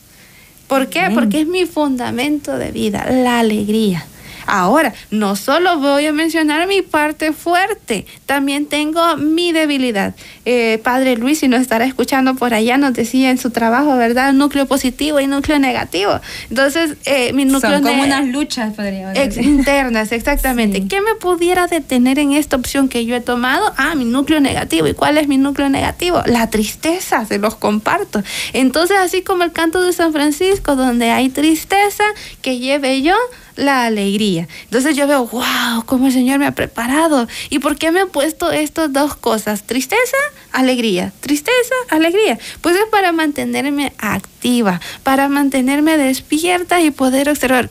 ¿Por 0.66 0.88
qué? 0.88 1.10
Porque 1.14 1.42
es 1.42 1.46
mi 1.46 1.66
fundamento 1.66 2.58
de 2.58 2.72
vida, 2.72 3.06
la 3.10 3.38
alegría. 3.38 4.06
Ahora, 4.46 4.92
no 5.10 5.36
solo 5.36 5.78
voy 5.78 6.06
a 6.06 6.12
mencionar 6.12 6.66
mi 6.66 6.82
parte 6.82 7.32
fuerte, 7.32 8.06
también 8.26 8.66
tengo 8.66 9.16
mi 9.16 9.52
debilidad. 9.52 10.14
Eh, 10.44 10.80
padre 10.82 11.16
Luis, 11.16 11.40
si 11.40 11.48
nos 11.48 11.60
estará 11.60 11.84
escuchando 11.84 12.34
por 12.34 12.54
allá, 12.54 12.76
nos 12.76 12.92
decía 12.92 13.30
en 13.30 13.38
su 13.38 13.50
trabajo, 13.50 13.96
¿verdad? 13.96 14.32
Núcleo 14.32 14.66
positivo 14.66 15.20
y 15.20 15.26
núcleo 15.26 15.58
negativo. 15.58 16.20
Entonces, 16.50 16.96
eh, 17.04 17.32
mi 17.32 17.44
núcleo 17.44 17.72
Son 17.72 17.82
como 17.82 18.02
unas 18.02 18.26
luchas, 18.26 18.74
podríamos 18.74 19.14
decir. 19.14 19.42
Internas, 19.44 20.12
exactamente. 20.12 20.86
¿Qué 20.86 21.00
me 21.00 21.14
pudiera 21.14 21.66
detener 21.66 22.18
en 22.18 22.32
esta 22.32 22.56
opción 22.56 22.88
que 22.88 23.04
yo 23.04 23.16
he 23.16 23.20
tomado? 23.20 23.72
Ah, 23.76 23.94
mi 23.94 24.04
núcleo 24.04 24.40
negativo. 24.40 24.86
¿Y 24.86 24.94
cuál 24.94 25.18
es 25.18 25.28
mi 25.28 25.38
núcleo 25.38 25.68
negativo? 25.68 26.22
La 26.26 26.50
tristeza, 26.50 27.24
se 27.24 27.38
los 27.38 27.54
comparto. 27.56 28.22
Entonces, 28.52 28.96
así 28.98 29.22
como 29.22 29.44
el 29.44 29.52
canto 29.52 29.82
de 29.82 29.92
San 29.92 30.12
Francisco, 30.12 30.76
donde 30.76 31.10
hay 31.10 31.28
tristeza, 31.28 32.04
que 32.42 32.58
lleve 32.58 33.02
yo 33.02 33.14
la 33.56 33.86
alegría. 33.86 34.48
Entonces 34.64 34.96
yo 34.96 35.06
veo, 35.06 35.26
wow, 35.26 35.84
cómo 35.86 36.06
el 36.06 36.12
Señor 36.12 36.38
me 36.38 36.46
ha 36.46 36.52
preparado. 36.52 37.26
¿Y 37.50 37.58
por 37.58 37.76
qué 37.76 37.90
me 37.90 38.00
ha 38.00 38.06
puesto 38.06 38.50
estas 38.50 38.92
dos 38.92 39.16
cosas? 39.16 39.62
Tristeza, 39.64 40.16
alegría. 40.54 41.12
Tristeza, 41.20 41.74
alegría. 41.90 42.38
Pues 42.60 42.76
es 42.76 42.84
para 42.90 43.12
mantenerme 43.12 43.92
activa, 43.98 44.80
para 45.02 45.28
mantenerme 45.28 45.98
despierta 45.98 46.80
y 46.80 46.90
poder 46.90 47.28
observar 47.28 47.68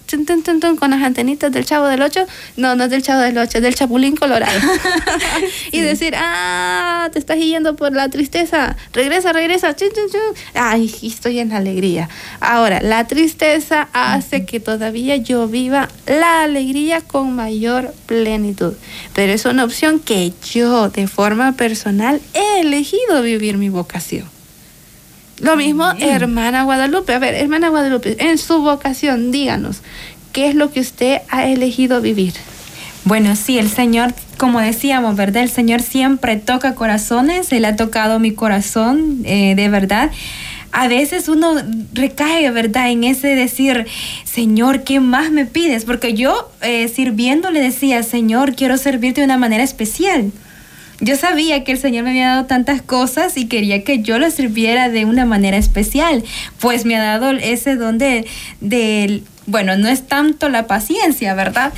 con 0.79 0.91
las 0.91 1.01
antenitas 1.01 1.51
del 1.51 1.65
chavo 1.65 1.87
del 1.87 2.01
8. 2.01 2.25
No, 2.57 2.75
no 2.75 2.83
es 2.83 2.89
del 2.89 3.01
chavo 3.01 3.21
del 3.21 3.37
8, 3.37 3.57
es 3.57 3.63
del 3.63 3.75
chapulín 3.75 4.15
colorado. 4.15 4.59
y 5.71 5.79
decir, 5.79 6.13
ah, 6.17 7.09
te 7.11 7.19
estás 7.19 7.37
yendo 7.37 7.75
por 7.75 7.93
la 7.93 8.09
tristeza. 8.09 8.75
Regresa, 8.91 9.33
regresa. 9.33 9.75
Ay, 10.53 10.93
estoy 11.01 11.39
en 11.39 11.53
alegría. 11.53 12.09
Ahora, 12.41 12.81
la 12.81 13.07
tristeza 13.07 13.87
hace 13.93 14.45
que 14.45 14.59
todavía 14.59 15.15
yo 15.15 15.47
viva 15.47 15.87
la 16.05 16.43
alegría 16.43 17.01
con 17.01 17.33
mayor 17.33 17.93
plenitud. 18.07 18.73
Pero 19.15 19.31
es 19.31 19.45
una 19.45 19.63
opción 19.63 19.99
que 19.99 20.33
yo, 20.51 20.89
de 20.89 21.07
forma 21.07 21.53
personal, 21.53 22.21
he 22.33 22.72
elegido 22.73 23.21
vivir 23.21 23.57
mi 23.57 23.69
vocación. 23.69 24.25
Lo 25.39 25.55
mismo, 25.55 25.91
hermana 25.99 26.63
Guadalupe. 26.63 27.13
A 27.13 27.19
ver, 27.19 27.35
hermana 27.35 27.69
Guadalupe, 27.69 28.15
en 28.19 28.37
su 28.37 28.61
vocación, 28.61 29.31
díganos, 29.31 29.81
¿qué 30.31 30.47
es 30.47 30.55
lo 30.55 30.71
que 30.71 30.79
usted 30.79 31.21
ha 31.29 31.47
elegido 31.47 32.01
vivir? 32.01 32.33
Bueno, 33.05 33.35
sí, 33.35 33.57
el 33.59 33.69
Señor, 33.69 34.13
como 34.37 34.59
decíamos, 34.59 35.15
¿verdad? 35.15 35.43
El 35.43 35.49
Señor 35.49 35.81
siempre 35.81 36.37
toca 36.37 36.75
corazones, 36.75 37.51
Él 37.51 37.65
ha 37.65 37.75
tocado 37.75 38.19
mi 38.19 38.31
corazón, 38.31 39.21
eh, 39.25 39.55
de 39.55 39.69
verdad. 39.69 40.11
A 40.71 40.87
veces 40.87 41.27
uno 41.27 41.55
recae, 41.93 42.49
¿verdad? 42.49 42.89
En 42.89 43.03
ese 43.03 43.35
decir, 43.35 43.85
Señor, 44.23 44.83
¿qué 44.83 44.99
más 44.99 45.29
me 45.31 45.45
pides? 45.45 45.85
Porque 45.85 46.13
yo 46.13 46.51
eh, 46.61 46.87
sirviendo 46.87 47.51
le 47.51 47.61
decía, 47.61 48.01
Señor, 48.01 48.55
quiero 48.55 48.77
servirte 48.77 49.21
de 49.21 49.25
una 49.25 49.37
manera 49.37 49.63
especial. 49.63 50.31
Yo 51.03 51.17
sabía 51.17 51.65
que 51.65 51.73
el 51.73 51.77
Señor 51.77 52.05
me 52.05 52.11
había 52.11 52.29
dado 52.29 52.45
tantas 52.45 52.81
cosas 52.81 53.35
y 53.35 53.47
quería 53.47 53.83
que 53.83 54.01
yo 54.01 54.19
lo 54.19 54.31
sirviera 54.31 54.87
de 54.87 55.03
una 55.03 55.25
manera 55.25 55.57
especial, 55.57 56.23
pues 56.61 56.85
me 56.85 56.95
ha 56.95 57.03
dado 57.03 57.31
ese 57.31 57.75
don 57.75 57.97
de, 57.97 58.25
bueno, 59.45 59.75
no 59.75 59.89
es 59.89 60.07
tanto 60.07 60.47
la 60.47 60.65
paciencia, 60.65 61.33
¿verdad? 61.33 61.73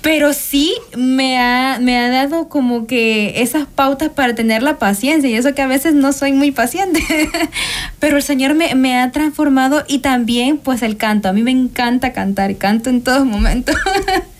Pero 0.00 0.32
sí 0.32 0.72
me 0.96 1.40
ha, 1.40 1.80
me 1.80 1.98
ha 1.98 2.08
dado 2.08 2.48
como 2.48 2.86
que 2.86 3.42
esas 3.42 3.66
pautas 3.66 4.10
para 4.10 4.36
tener 4.36 4.62
la 4.62 4.78
paciencia 4.78 5.28
y 5.28 5.34
eso 5.34 5.52
que 5.52 5.62
a 5.62 5.66
veces 5.66 5.94
no 5.94 6.12
soy 6.12 6.30
muy 6.32 6.52
paciente. 6.52 7.02
Pero 7.98 8.16
el 8.16 8.22
Señor 8.22 8.54
me, 8.54 8.76
me 8.76 8.96
ha 8.96 9.10
transformado 9.10 9.82
y 9.88 9.98
también 9.98 10.58
pues 10.58 10.82
el 10.82 10.96
canto. 10.96 11.28
A 11.28 11.32
mí 11.32 11.42
me 11.42 11.50
encanta 11.50 12.12
cantar 12.12 12.56
canto 12.56 12.90
en 12.90 13.02
todos 13.02 13.26
momentos. 13.26 13.74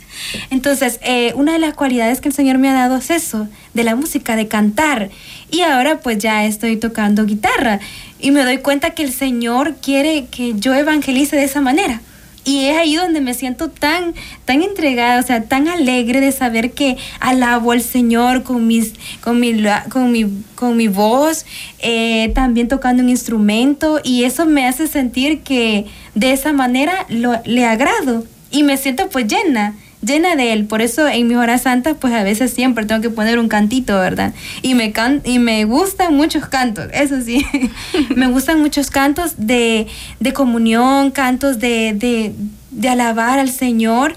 Entonces, 0.50 0.98
eh, 1.02 1.32
una 1.34 1.52
de 1.52 1.58
las 1.58 1.74
cualidades 1.74 2.20
que 2.20 2.28
el 2.28 2.34
Señor 2.34 2.58
me 2.58 2.68
ha 2.68 2.74
dado 2.74 2.96
es 2.96 3.10
eso, 3.10 3.48
de 3.74 3.84
la 3.84 3.96
música, 3.96 4.36
de 4.36 4.48
cantar. 4.48 5.10
Y 5.50 5.62
ahora 5.62 6.00
pues 6.00 6.18
ya 6.18 6.44
estoy 6.44 6.76
tocando 6.76 7.24
guitarra 7.24 7.80
y 8.18 8.30
me 8.30 8.44
doy 8.44 8.58
cuenta 8.58 8.90
que 8.90 9.02
el 9.02 9.12
Señor 9.12 9.76
quiere 9.76 10.26
que 10.26 10.54
yo 10.54 10.74
evangelice 10.74 11.36
de 11.36 11.44
esa 11.44 11.60
manera. 11.60 12.00
Y 12.46 12.66
es 12.66 12.78
ahí 12.78 12.94
donde 12.94 13.20
me 13.20 13.34
siento 13.34 13.70
tan, 13.70 14.14
tan 14.44 14.62
entregada, 14.62 15.18
o 15.18 15.22
sea, 15.24 15.42
tan 15.42 15.66
alegre 15.66 16.20
de 16.20 16.30
saber 16.30 16.70
que 16.70 16.96
alabo 17.18 17.72
al 17.72 17.82
Señor 17.82 18.44
con, 18.44 18.68
mis, 18.68 18.92
con, 19.20 19.40
mi, 19.40 19.64
con, 19.90 20.12
mi, 20.12 20.26
con 20.54 20.76
mi 20.76 20.86
voz, 20.86 21.44
eh, 21.80 22.30
también 22.36 22.68
tocando 22.68 23.02
un 23.02 23.08
instrumento, 23.08 24.00
y 24.04 24.22
eso 24.22 24.46
me 24.46 24.64
hace 24.64 24.86
sentir 24.86 25.40
que 25.40 25.86
de 26.14 26.32
esa 26.32 26.52
manera 26.52 27.04
le 27.08 27.64
agrado 27.64 28.24
y 28.52 28.62
me 28.62 28.76
siento 28.76 29.08
pues 29.08 29.26
llena 29.26 29.74
llena 30.06 30.36
de 30.36 30.52
él. 30.52 30.66
Por 30.66 30.80
eso 30.80 31.06
en 31.06 31.28
mis 31.28 31.36
horas 31.36 31.62
santas, 31.62 31.96
pues 32.00 32.14
a 32.14 32.22
veces 32.22 32.52
siempre 32.52 32.86
tengo 32.86 33.02
que 33.02 33.10
poner 33.10 33.38
un 33.38 33.48
cantito, 33.48 33.98
¿verdad? 33.98 34.32
Y 34.62 34.74
me, 34.74 34.92
can 34.92 35.20
y 35.24 35.38
me 35.38 35.64
gustan 35.64 36.14
muchos 36.14 36.46
cantos, 36.46 36.86
eso 36.92 37.20
sí. 37.20 37.44
me 38.16 38.28
gustan 38.28 38.60
muchos 38.60 38.90
cantos 38.90 39.34
de, 39.36 39.86
de 40.20 40.32
comunión, 40.32 41.10
cantos 41.10 41.58
de, 41.58 41.92
de, 41.92 42.32
de, 42.70 42.88
alabar 42.88 43.38
al 43.38 43.50
Señor. 43.50 44.14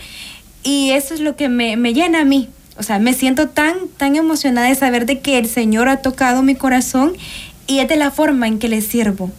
Y 0.63 0.91
eso 0.91 1.13
es 1.13 1.19
lo 1.19 1.35
que 1.35 1.49
me, 1.49 1.75
me 1.75 1.93
llena 1.93 2.21
a 2.21 2.25
mí. 2.25 2.49
O 2.77 2.83
sea, 2.83 2.99
me 2.99 3.13
siento 3.13 3.49
tan, 3.49 3.75
tan 3.97 4.15
emocionada 4.15 4.67
de 4.67 4.75
saber 4.75 5.05
de 5.05 5.19
que 5.19 5.37
el 5.37 5.47
Señor 5.47 5.89
ha 5.89 5.97
tocado 5.97 6.43
mi 6.43 6.55
corazón 6.55 7.13
y 7.67 7.79
es 7.79 7.89
de 7.89 7.97
la 7.97 8.11
forma 8.11 8.47
en 8.47 8.59
que 8.59 8.69
le 8.69 8.81
sirvo 8.81 9.31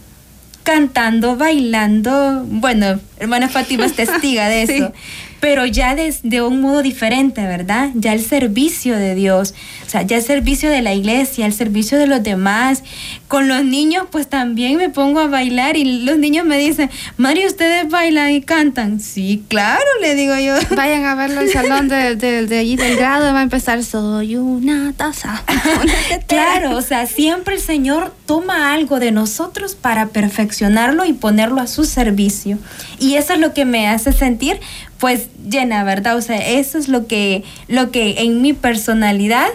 cantando, 0.63 1.37
bailando. 1.37 2.45
Bueno, 2.47 3.01
hermana 3.19 3.49
Fátima 3.49 3.87
es 3.87 3.95
testiga 3.95 4.49
de 4.49 4.63
eso 4.65 4.93
pero 5.41 5.65
ya 5.65 5.95
de, 5.95 6.43
un 6.43 6.61
modo 6.61 6.83
diferente, 6.83 7.43
¿verdad? 7.43 7.91
Ya 7.95 8.13
el 8.13 8.23
servicio 8.23 8.97
de 8.97 9.15
Dios, 9.15 9.55
o 9.87 9.91
sea, 9.91 10.03
ya 10.03 10.19
el 10.19 10.23
servicio 10.23 10.71
de 10.71 10.83
la 10.83 10.95
iglesia, 10.95 11.47
el 11.47 11.55
servicio 11.55 11.99
de 11.99 12.07
los 12.07 12.23
demás. 12.23 12.85
Con 13.31 13.47
los 13.47 13.65
niños, 13.65 14.09
pues 14.11 14.27
también 14.27 14.77
me 14.77 14.89
pongo 14.89 15.21
a 15.21 15.29
bailar 15.29 15.77
y 15.77 16.03
los 16.03 16.19
niños 16.19 16.45
me 16.45 16.59
dicen, 16.59 16.91
Mario, 17.17 17.47
¿ustedes 17.47 17.89
bailan 17.89 18.33
y 18.33 18.41
cantan? 18.41 18.99
Sí, 18.99 19.45
claro, 19.47 19.85
le 20.01 20.17
digo 20.17 20.35
yo. 20.37 20.57
Vayan 20.75 21.05
a 21.05 21.15
verlo 21.15 21.41
el 21.43 21.49
salón 21.49 21.87
de, 21.87 22.17
de, 22.17 22.59
allí 22.59 22.75
del 22.75 22.97
grado, 22.97 23.33
va 23.33 23.39
a 23.39 23.43
empezar, 23.45 23.85
soy 23.85 24.35
una 24.35 24.93
taza. 24.97 25.45
claro, 26.27 26.77
o 26.77 26.83
sea, 26.83 27.07
siempre 27.07 27.55
el 27.55 27.61
Señor 27.61 28.13
toma 28.27 28.75
algo 28.75 28.99
de 28.99 29.13
nosotros 29.13 29.77
para 29.77 30.09
perfeccionarlo 30.09 31.05
y 31.05 31.13
ponerlo 31.13 31.61
a 31.61 31.69
su 31.69 31.85
servicio. 31.85 32.59
Y 32.99 33.15
eso 33.15 33.35
es 33.35 33.39
lo 33.39 33.55
que 33.55 33.65
me 33.65 33.87
hace 33.87 34.13
sentir 34.13 34.59
pues 34.99 35.29
llena, 35.49 35.85
¿verdad? 35.85 36.17
O 36.17 36.21
sea, 36.21 36.37
eso 36.37 36.79
es 36.79 36.89
lo 36.89 37.07
que, 37.07 37.45
lo 37.69 37.93
que 37.93 38.23
en 38.23 38.43
mi 38.43 38.55
personalidad 38.55 39.47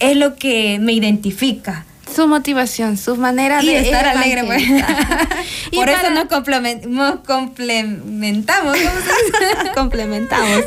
es 0.00 0.18
lo 0.18 0.34
que 0.34 0.78
me 0.80 0.92
identifica 0.92 1.86
su 2.12 2.28
motivación, 2.28 2.96
su 2.96 3.16
manera 3.16 3.62
de 3.62 3.78
estar 3.78 4.06
alegre. 4.06 4.44
Pues. 4.44 4.62
y 5.70 5.76
Por 5.76 5.88
eso 5.88 6.10
nos, 6.10 6.26
complementamos. 6.26 8.76
complementamos. 9.74 10.64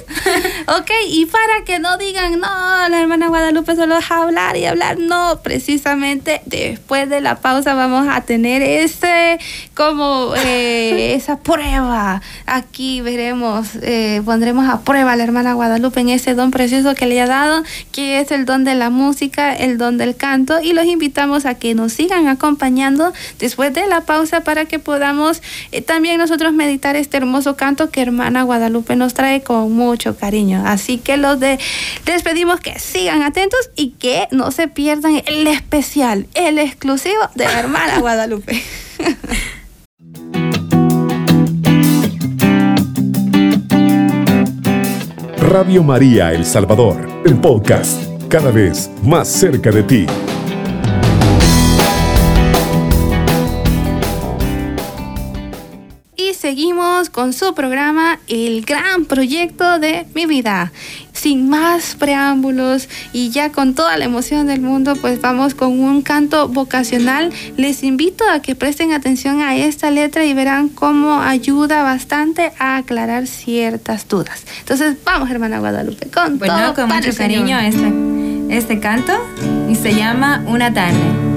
ok, 0.68 0.92
y 1.10 1.26
para 1.26 1.64
que 1.66 1.80
no 1.80 1.98
digan, 1.98 2.40
no, 2.40 2.90
la 2.90 3.00
hermana 3.00 3.28
Guadalupe 3.28 3.76
solo 3.76 3.96
deja 3.96 4.24
hablar 4.24 4.58
y 4.58 4.66
hablar, 4.66 4.98
no, 4.98 5.40
precisamente 5.44 6.42
después 6.46 7.10
de 7.10 7.22
la 7.22 7.36
pausa 7.36 7.74
vamos 7.74 8.08
a 8.10 8.22
tener 8.22 8.62
ese, 8.62 9.40
como 9.74 10.34
eh, 10.38 11.14
esa 11.16 11.40
prueba. 11.40 12.22
Aquí 12.46 13.02
veremos, 13.02 13.70
eh, 13.82 14.22
pondremos 14.26 14.70
a 14.70 14.82
prueba 14.82 15.14
a 15.14 15.16
la 15.16 15.24
hermana 15.24 15.54
Guadalupe 15.54 16.00
en 16.00 16.10
ese 16.10 16.34
don 16.34 16.52
precioso 16.52 16.96
que 16.96 17.06
le 17.06 17.22
ha 17.22 17.28
dado, 17.28 17.64
que 17.92 18.20
es 18.20 18.32
el 18.32 18.46
don 18.46 18.64
de 18.64 18.76
la 18.76 18.90
música, 18.90 19.54
el 19.54 19.78
don 19.78 19.98
del 19.98 20.16
canto, 20.16 20.62
y 20.62 20.74
los 20.74 20.86
invitamos 20.86 21.35
a 21.44 21.56
que 21.56 21.76
nos 21.76 21.92
sigan 21.92 22.30
acompañando 22.30 23.12
después 23.38 23.74
de 23.74 23.86
la 23.88 24.02
pausa 24.02 24.46
para 24.46 24.64
que 24.64 24.80
podamos 24.80 25.42
eh, 25.74 25.82
también 25.82 26.18
nosotros 26.18 26.54
meditar 26.54 26.96
este 26.96 27.18
hermoso 27.18 27.58
canto 27.58 27.90
que 27.90 28.02
hermana 28.02 28.44
Guadalupe 28.44 28.96
nos 28.96 29.14
trae 29.14 29.44
con 29.44 29.74
mucho 29.74 30.16
cariño. 30.16 30.64
Así 30.66 30.98
que 30.98 31.18
los 31.18 31.40
de 31.42 31.60
les 32.06 32.24
pedimos 32.24 32.62
que 32.62 32.80
sigan 32.80 33.24
atentos 33.24 33.72
y 33.76 33.90
que 33.90 34.30
no 34.32 34.52
se 34.52 34.70
pierdan 34.70 35.22
el 35.26 35.48
especial, 35.48 36.28
el 36.36 36.60
exclusivo 36.60 37.30
de 37.36 37.44
hermana 37.44 38.00
Guadalupe. 38.00 38.64
Radio 45.56 45.84
María 45.84 46.34
El 46.34 46.44
Salvador, 46.44 47.08
el 47.24 47.40
podcast, 47.40 48.04
cada 48.28 48.52
vez 48.52 48.90
más 49.04 49.28
cerca 49.28 49.72
de 49.72 49.84
ti. 49.84 50.06
Con 57.12 57.34
su 57.34 57.54
programa 57.54 58.20
El 58.28 58.64
gran 58.64 59.06
proyecto 59.06 59.80
de 59.80 60.06
mi 60.16 60.26
vida. 60.26 60.72
Sin 61.12 61.50
más 61.50 61.96
preámbulos 61.96 62.88
y 63.12 63.30
ya 63.32 63.52
con 63.52 63.74
toda 63.76 63.98
la 63.98 64.06
emoción 64.06 64.48
del 64.48 64.62
mundo, 64.62 64.96
pues 64.96 65.20
vamos 65.20 65.56
con 65.56 65.80
un 65.80 66.02
canto 66.02 66.48
vocacional. 66.48 67.32
Les 67.58 67.84
invito 67.84 68.24
a 68.30 68.42
que 68.42 68.56
presten 68.56 68.94
atención 68.94 69.42
a 69.42 69.56
esta 69.56 69.92
letra 69.92 70.24
y 70.24 70.34
verán 70.34 70.70
cómo 70.70 71.22
ayuda 71.22 71.84
bastante 71.84 72.54
a 72.60 72.78
aclarar 72.78 73.28
ciertas 73.28 74.08
dudas. 74.08 74.44
Entonces, 74.60 74.96
vamos, 75.04 75.30
hermana 75.30 75.60
Guadalupe, 75.60 76.10
con 76.10 76.40
bueno, 76.40 76.74
con 76.74 76.88
mucho 76.88 77.14
cariño 77.16 77.60
este, 77.60 77.94
este 78.50 78.80
canto 78.80 79.14
y 79.70 79.76
se 79.76 79.94
llama 79.94 80.44
Una 80.48 80.74
tarde. 80.74 81.35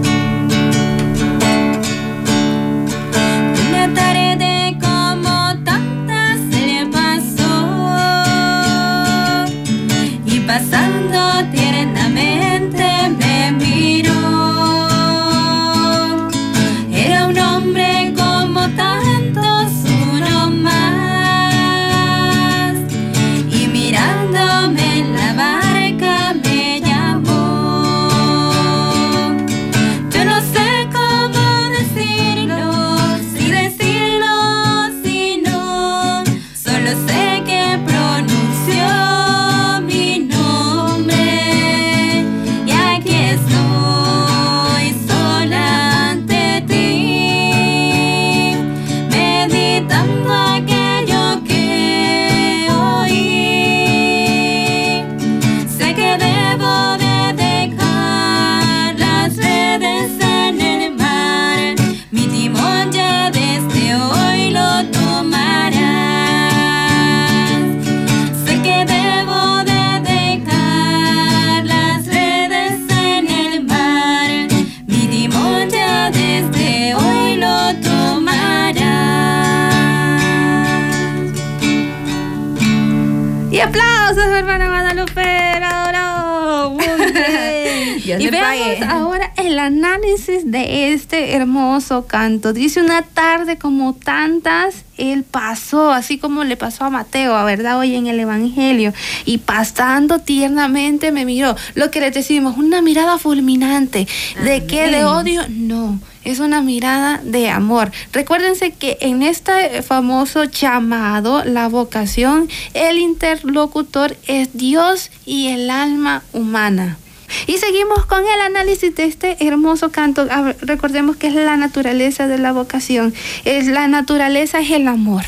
Dice 92.53 92.81
una 92.81 93.03
tarde 93.03 93.59
como 93.59 93.95
tantas, 93.95 94.85
él 94.97 95.25
pasó, 95.25 95.93
así 95.93 96.19
como 96.19 96.45
le 96.45 96.57
pasó 96.57 96.85
a 96.85 96.91
Mateo, 96.91 97.45
¿verdad? 97.45 97.79
Hoy 97.79 97.95
en 97.95 98.07
el 98.07 98.21
Evangelio. 98.21 98.93
Y 99.25 99.39
pasando 99.39 100.19
tiernamente 100.19 101.13
me 101.13 101.25
miró. 101.25 101.57
Lo 101.75 101.91
que 101.91 102.01
le 102.01 102.11
decimos, 102.11 102.57
una 102.57 102.83
mirada 102.83 103.19
fulminante. 103.19 104.07
¿De 104.43 104.67
qué? 104.67 104.89
¿De 104.89 105.05
odio? 105.05 105.43
No 105.49 105.99
es 106.25 106.41
una 106.41 106.61
mirada 106.61 107.21
de 107.25 107.49
amor. 107.49 107.91
Recuérdense 108.13 108.73
que 108.73 108.99
en 109.01 109.23
este 109.23 109.83
famoso 109.83 110.45
llamado, 110.45 111.43
la 111.45 111.69
vocación, 111.69 112.51
el 112.75 112.99
interlocutor 112.99 114.17
es 114.27 114.51
Dios 114.53 115.11
y 115.25 115.49
el 115.49 115.71
alma 115.71 116.23
humana. 116.35 116.99
Y 117.47 117.59
seguimos 117.59 118.07
con 118.07 118.21
el 118.21 118.41
análisis 118.41 118.95
de 118.95 119.05
este 119.05 119.37
hermoso 119.47 119.91
canto. 119.91 120.27
Recordemos 120.61 121.17
que 121.17 121.29
es 121.29 121.35
la 121.35 121.57
naturaleza 121.57 122.27
de 122.27 122.39
la 122.39 122.53
vocación. 122.53 123.15
Es 123.45 123.67
la 123.67 123.89
naturaleza 123.89 124.61
es 124.61 124.71
el 124.71 124.89
amor. 124.89 125.25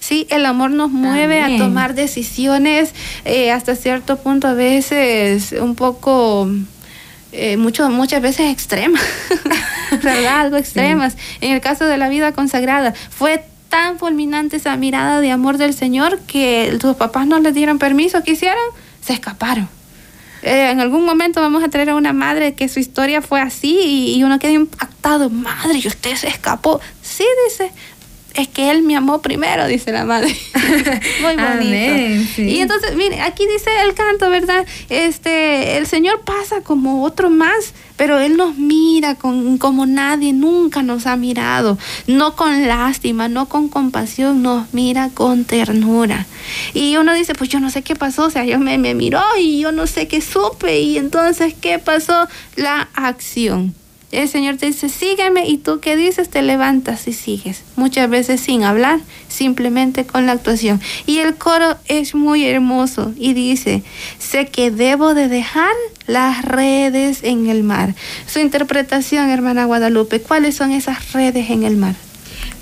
Sí, 0.00 0.26
el 0.30 0.46
amor 0.46 0.70
nos 0.70 0.92
mueve 0.92 1.42
a 1.42 1.56
tomar 1.58 1.94
decisiones 1.94 2.94
eh, 3.24 3.50
hasta 3.50 3.74
cierto 3.74 4.18
punto 4.18 4.46
a 4.46 4.52
veces 4.52 5.52
un 5.60 5.74
poco 5.74 6.48
eh, 7.32 7.56
mucho, 7.56 7.90
muchas 7.90 8.22
veces 8.22 8.52
extremas, 8.52 9.02
¿verdad? 10.02 10.42
Algo 10.42 10.58
extremas. 10.58 11.16
En 11.40 11.52
el 11.52 11.60
caso 11.60 11.86
de 11.86 11.98
la 11.98 12.08
vida 12.08 12.30
consagrada, 12.32 12.94
fue 13.10 13.44
tan 13.68 13.98
fulminante 13.98 14.56
esa 14.56 14.76
mirada 14.76 15.20
de 15.20 15.32
amor 15.32 15.58
del 15.58 15.74
Señor 15.74 16.20
que 16.20 16.78
sus 16.80 16.94
papás 16.94 17.26
no 17.26 17.40
les 17.40 17.54
dieron 17.54 17.78
permiso, 17.78 18.22
¿qué 18.22 18.32
hicieron? 18.32 18.62
Se 19.00 19.12
escaparon. 19.12 19.68
Eh, 20.42 20.70
en 20.70 20.80
algún 20.80 21.04
momento 21.04 21.40
vamos 21.40 21.62
a 21.64 21.68
traer 21.68 21.90
a 21.90 21.94
una 21.94 22.12
madre 22.12 22.54
que 22.54 22.68
su 22.68 22.78
historia 22.78 23.22
fue 23.22 23.40
así 23.40 23.78
y, 23.82 24.16
y 24.16 24.24
uno 24.24 24.38
queda 24.38 24.52
impactado, 24.52 25.30
madre, 25.30 25.80
y 25.82 25.86
usted 25.88 26.14
se 26.14 26.28
escapó. 26.28 26.80
Sí, 27.02 27.24
dice, 27.48 27.72
es 28.36 28.48
que 28.48 28.70
él 28.70 28.82
me 28.82 28.96
amó 28.96 29.22
primero, 29.22 29.66
dice 29.66 29.92
la 29.92 30.04
madre. 30.04 30.28
Muy 31.22 31.36
bonito. 31.36 32.42
Y 32.42 32.60
entonces, 32.60 32.94
mire, 32.94 33.20
aquí 33.22 33.46
dice 33.46 33.70
el 33.82 33.94
canto, 33.94 34.28
¿verdad? 34.30 34.66
Este, 34.88 35.78
el 35.78 35.86
Señor 35.86 36.20
pasa 36.20 36.60
como 36.60 37.02
otro 37.02 37.30
más, 37.30 37.72
pero 37.96 38.18
Él 38.18 38.36
nos 38.36 38.56
mira 38.56 39.14
con, 39.14 39.58
como 39.58 39.86
nadie 39.86 40.32
nunca 40.32 40.82
nos 40.82 41.06
ha 41.06 41.16
mirado. 41.16 41.78
No 42.06 42.36
con 42.36 42.66
lástima, 42.66 43.28
no 43.28 43.48
con 43.48 43.68
compasión, 43.68 44.42
nos 44.42 44.72
mira 44.72 45.10
con 45.12 45.44
ternura. 45.44 46.26
Y 46.74 46.96
uno 46.96 47.14
dice, 47.14 47.34
pues 47.34 47.50
yo 47.50 47.60
no 47.60 47.70
sé 47.70 47.82
qué 47.82 47.96
pasó, 47.96 48.26
o 48.26 48.30
sea, 48.30 48.44
yo 48.44 48.58
me, 48.58 48.78
me 48.78 48.94
miró 48.94 49.22
y 49.40 49.60
yo 49.60 49.72
no 49.72 49.86
sé 49.86 50.08
qué 50.08 50.20
supe. 50.20 50.80
Y 50.80 50.98
entonces, 50.98 51.54
¿qué 51.60 51.78
pasó? 51.78 52.28
La 52.56 52.88
acción 52.94 53.74
el 54.12 54.28
Señor 54.28 54.56
te 54.56 54.66
dice, 54.66 54.88
sígueme 54.88 55.48
y 55.48 55.58
tú 55.58 55.80
qué 55.80 55.96
dices, 55.96 56.30
te 56.30 56.42
levantas 56.42 57.08
y 57.08 57.12
sigues. 57.12 57.62
Muchas 57.74 58.08
veces 58.08 58.40
sin 58.40 58.62
hablar, 58.62 59.00
simplemente 59.28 60.06
con 60.06 60.26
la 60.26 60.32
actuación. 60.32 60.80
Y 61.06 61.18
el 61.18 61.34
coro 61.34 61.76
es 61.86 62.14
muy 62.14 62.46
hermoso 62.46 63.12
y 63.16 63.34
dice, 63.34 63.82
sé 64.18 64.46
que 64.46 64.70
debo 64.70 65.14
de 65.14 65.28
dejar 65.28 65.72
las 66.06 66.44
redes 66.44 67.24
en 67.24 67.48
el 67.48 67.64
mar. 67.64 67.94
Su 68.26 68.38
interpretación, 68.38 69.28
hermana 69.28 69.64
Guadalupe, 69.64 70.20
¿cuáles 70.20 70.54
son 70.54 70.70
esas 70.70 71.12
redes 71.12 71.50
en 71.50 71.64
el 71.64 71.76
mar? 71.76 71.96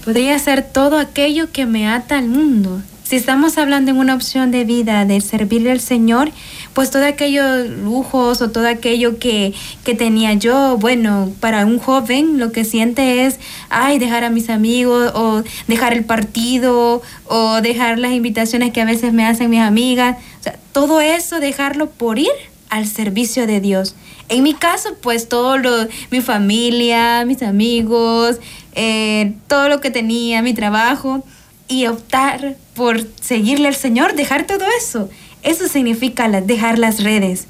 Podría 0.05 0.39
ser 0.39 0.63
todo 0.63 0.99
aquello 0.99 1.53
que 1.53 1.67
me 1.67 1.89
ata 1.89 2.19
al 2.19 2.29
mundo. 2.29 2.81
Si 3.05 3.17
estamos 3.17 3.59
hablando 3.59 3.91
en 3.91 3.99
una 3.99 4.15
opción 4.15 4.51
de 4.51 4.65
vida 4.65 5.05
de 5.05 5.21
servirle 5.21 5.71
al 5.71 5.81
Señor, 5.81 6.33
pues 6.73 6.91
todo 6.91 7.05
aquellos 7.05 7.69
lujos 7.69 8.41
o 8.41 8.51
todo 8.51 8.67
aquello 8.67 9.19
que, 9.19 9.53
que 9.85 9.95
tenía 9.95 10.33
yo, 10.33 10.79
bueno, 10.79 11.31
para 11.39 11.67
un 11.67 11.79
joven 11.79 12.39
lo 12.39 12.51
que 12.51 12.65
siente 12.65 13.27
es, 13.27 13.39
ay, 13.69 13.99
dejar 13.99 14.25
a 14.25 14.31
mis 14.31 14.49
amigos 14.49 15.13
o 15.15 15.43
dejar 15.69 15.93
el 15.93 16.07
partido 16.07 17.03
o 17.27 17.61
dejar 17.61 17.99
las 17.99 18.13
invitaciones 18.13 18.73
que 18.73 18.81
a 18.81 18.87
veces 18.87 19.13
me 19.13 19.27
hacen 19.27 19.51
mis 19.51 19.61
amigas. 19.61 20.17
O 20.41 20.43
sea, 20.43 20.59
todo 20.73 21.03
eso 21.03 21.41
dejarlo 21.41 21.91
por 21.91 22.19
ir 22.19 22.33
al 22.71 22.87
servicio 22.87 23.47
de 23.47 23.61
Dios. 23.61 23.95
En 24.31 24.43
mi 24.43 24.55
caso, 24.55 24.97
pues 25.03 25.29
todo 25.29 25.59
lo, 25.59 25.89
mi 26.11 26.23
familia, 26.23 27.27
mis 27.27 27.43
amigos, 27.43 28.39
eh, 28.75 29.35
todo 29.47 29.69
lo 29.69 29.83
que 29.83 29.91
tenía, 29.91 30.41
mi 30.41 30.55
trabajo, 30.55 31.23
y 31.75 31.89
optar 31.89 32.57
por 32.75 33.01
seguirle 33.21 33.67
al 33.67 33.75
Señor, 33.75 34.15
dejar 34.15 34.47
todo 34.47 34.65
eso. 34.79 35.11
Eso 35.43 35.67
significa 35.67 36.29
dejar 36.29 36.79
las 36.79 37.03
redes 37.03 37.49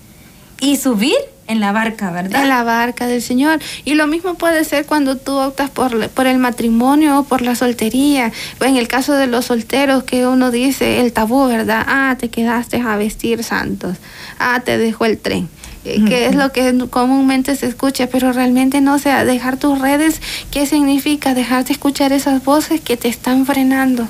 y 0.61 0.77
subir 0.77 1.15
en 1.47 1.61
la 1.61 1.73
barca, 1.73 2.11
¿verdad? 2.11 2.43
En 2.43 2.49
la 2.49 2.63
barca 2.63 3.07
del 3.07 3.21
Señor. 3.21 3.61
Y 3.85 3.97
lo 3.97 4.07
mismo 4.07 4.35
puede 4.35 4.65
ser 4.65 4.87
cuando 4.87 5.19
tú 5.19 5.37
optas 5.37 5.69
por, 5.69 5.93
el 6.27 6.39
matrimonio 6.39 7.19
o 7.19 7.25
por 7.25 7.43
la 7.43 7.55
soltería. 7.55 8.33
Pues 8.57 8.71
en 8.71 8.79
el 8.79 8.89
caso 8.89 9.13
de 9.13 9.27
los 9.27 9.45
solteros, 9.45 10.05
que 10.05 10.27
uno 10.27 10.51
dice 10.51 11.01
el 11.01 11.13
tabú, 11.13 11.47
¿verdad? 11.47 11.85
Ah, 11.87 12.17
te 12.19 12.31
quedaste 12.31 12.81
a 12.81 12.97
vestir 12.97 13.45
santos. 13.45 13.99
Ah, 14.39 14.63
te 14.65 14.79
dejó 14.79 15.05
el 15.05 15.19
tren. 15.19 15.51
Eh, 15.85 16.03
que 16.07 16.27
es 16.27 16.35
lo 16.35 16.51
que 16.51 16.87
comúnmente 16.88 17.55
se 17.57 17.66
escucha, 17.66 18.07
pero 18.07 18.33
realmente 18.33 18.81
no, 18.81 18.94
o 18.94 18.99
sea, 18.99 19.25
dejar 19.25 19.59
tus 19.59 19.79
redes, 19.79 20.20
¿qué 20.51 20.66
significa? 20.66 21.35
Dejar 21.35 21.64
de 21.64 21.73
escuchar 21.73 22.12
esas 22.12 22.42
voces 22.42 22.81
que 22.81 22.97
te 22.97 23.09
están 23.09 23.47
frenando 23.47 24.09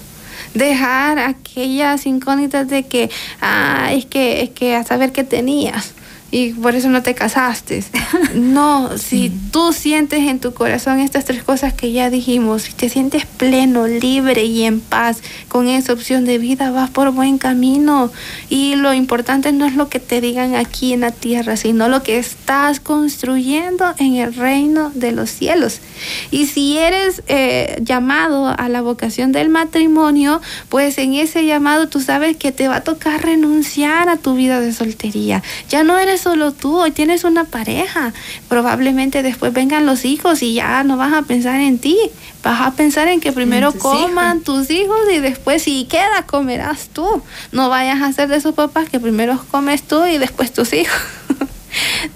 dejar 0.54 1.18
aquellas 1.18 2.06
incógnitas 2.06 2.68
de 2.68 2.84
que, 2.84 3.10
ah, 3.40 3.88
es 3.92 4.06
que, 4.06 4.42
es 4.42 4.50
que 4.50 4.76
a 4.76 4.84
saber 4.84 5.10
qué 5.10 5.24
tenías 5.24 5.94
y 6.34 6.52
por 6.52 6.74
eso 6.74 6.88
no 6.88 7.00
te 7.00 7.14
casaste. 7.14 7.84
No, 8.34 8.98
si 8.98 9.30
tú 9.52 9.72
sientes 9.72 10.20
en 10.20 10.40
tu 10.40 10.54
corazón 10.54 10.98
estas 10.98 11.24
tres 11.24 11.44
cosas 11.44 11.72
que 11.72 11.92
ya 11.92 12.10
dijimos, 12.10 12.62
si 12.62 12.72
te 12.72 12.88
sientes 12.88 13.26
pleno, 13.26 13.86
libre 13.86 14.44
y 14.44 14.64
en 14.64 14.80
paz 14.80 15.18
con 15.48 15.68
esa 15.68 15.92
opción 15.92 16.24
de 16.24 16.38
vida, 16.38 16.72
vas 16.72 16.90
por 16.90 17.12
buen 17.12 17.38
camino. 17.38 18.10
Y 18.48 18.74
lo 18.74 18.92
importante 18.92 19.52
no 19.52 19.66
es 19.66 19.76
lo 19.76 19.88
que 19.88 20.00
te 20.00 20.20
digan 20.20 20.56
aquí 20.56 20.92
en 20.92 21.00
la 21.00 21.12
tierra, 21.12 21.56
sino 21.56 21.88
lo 21.88 22.02
que 22.02 22.18
estás 22.18 22.80
construyendo 22.80 23.94
en 23.98 24.16
el 24.16 24.34
reino 24.34 24.90
de 24.94 25.12
los 25.12 25.30
cielos. 25.30 25.80
Y 26.32 26.46
si 26.46 26.78
eres 26.78 27.22
eh, 27.28 27.78
llamado 27.82 28.48
a 28.48 28.68
la 28.68 28.82
vocación 28.82 29.30
del 29.30 29.48
matrimonio, 29.48 30.40
pues 30.68 30.98
en 30.98 31.14
ese 31.14 31.46
llamado 31.46 31.88
tú 31.88 32.00
sabes 32.00 32.36
que 32.36 32.50
te 32.50 32.66
va 32.66 32.76
a 32.76 32.84
tocar 32.84 33.22
renunciar 33.22 34.08
a 34.08 34.16
tu 34.16 34.34
vida 34.34 34.60
de 34.60 34.72
soltería. 34.72 35.42
Ya 35.68 35.84
no 35.84 35.98
eres 35.98 36.23
solo 36.24 36.52
tú, 36.52 36.80
hoy 36.80 36.90
tienes 36.90 37.22
una 37.22 37.44
pareja. 37.44 38.14
Probablemente 38.48 39.22
después 39.22 39.52
vengan 39.52 39.84
los 39.84 40.06
hijos 40.06 40.42
y 40.42 40.54
ya 40.54 40.82
no 40.82 40.96
vas 40.96 41.12
a 41.12 41.22
pensar 41.22 41.60
en 41.60 41.78
ti. 41.78 41.98
Vas 42.42 42.62
a 42.62 42.70
pensar 42.72 43.08
en 43.08 43.20
que 43.20 43.30
primero 43.30 43.72
coman 43.72 44.40
tus 44.40 44.70
hijos 44.70 44.98
y 45.12 45.18
después 45.18 45.62
si 45.62 45.84
queda 45.84 46.24
comerás 46.26 46.88
tú. 46.88 47.22
No 47.52 47.68
vayas 47.68 48.00
a 48.00 48.12
ser 48.12 48.28
de 48.28 48.36
esos 48.36 48.54
papás 48.54 48.88
que 48.88 48.98
primero 48.98 49.38
comes 49.50 49.82
tú 49.82 50.06
y 50.06 50.16
después 50.16 50.50
tus 50.52 50.72
hijos. 50.72 50.98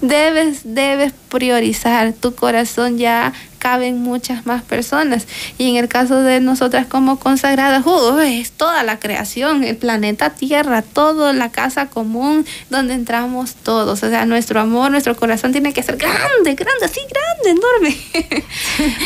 Debes, 0.01 0.61
debes 0.63 1.13
priorizar. 1.29 2.13
Tu 2.13 2.33
corazón 2.35 2.97
ya 2.97 3.33
caben 3.59 4.01
muchas 4.01 4.45
más 4.45 4.63
personas. 4.63 5.27
Y 5.57 5.69
en 5.69 5.75
el 5.75 5.87
caso 5.87 6.21
de 6.21 6.39
nosotras 6.39 6.87
como 6.87 7.19
consagradas, 7.19 7.85
es 8.23 8.51
toda 8.51 8.83
la 8.83 8.99
creación, 8.99 9.63
el 9.63 9.77
planeta 9.77 10.31
Tierra, 10.31 10.81
toda 10.81 11.33
la 11.33 11.51
casa 11.51 11.87
común 11.87 12.45
donde 12.69 12.95
entramos 12.95 13.55
todos. 13.55 14.01
O 14.01 14.09
sea, 14.09 14.25
nuestro 14.25 14.59
amor, 14.59 14.89
nuestro 14.91 15.15
corazón 15.15 15.51
tiene 15.51 15.73
que 15.73 15.83
ser 15.83 15.97
grande, 15.97 16.55
grande, 16.55 16.85
así 16.85 17.01
grande, 17.01 17.61
enorme. 17.61 18.45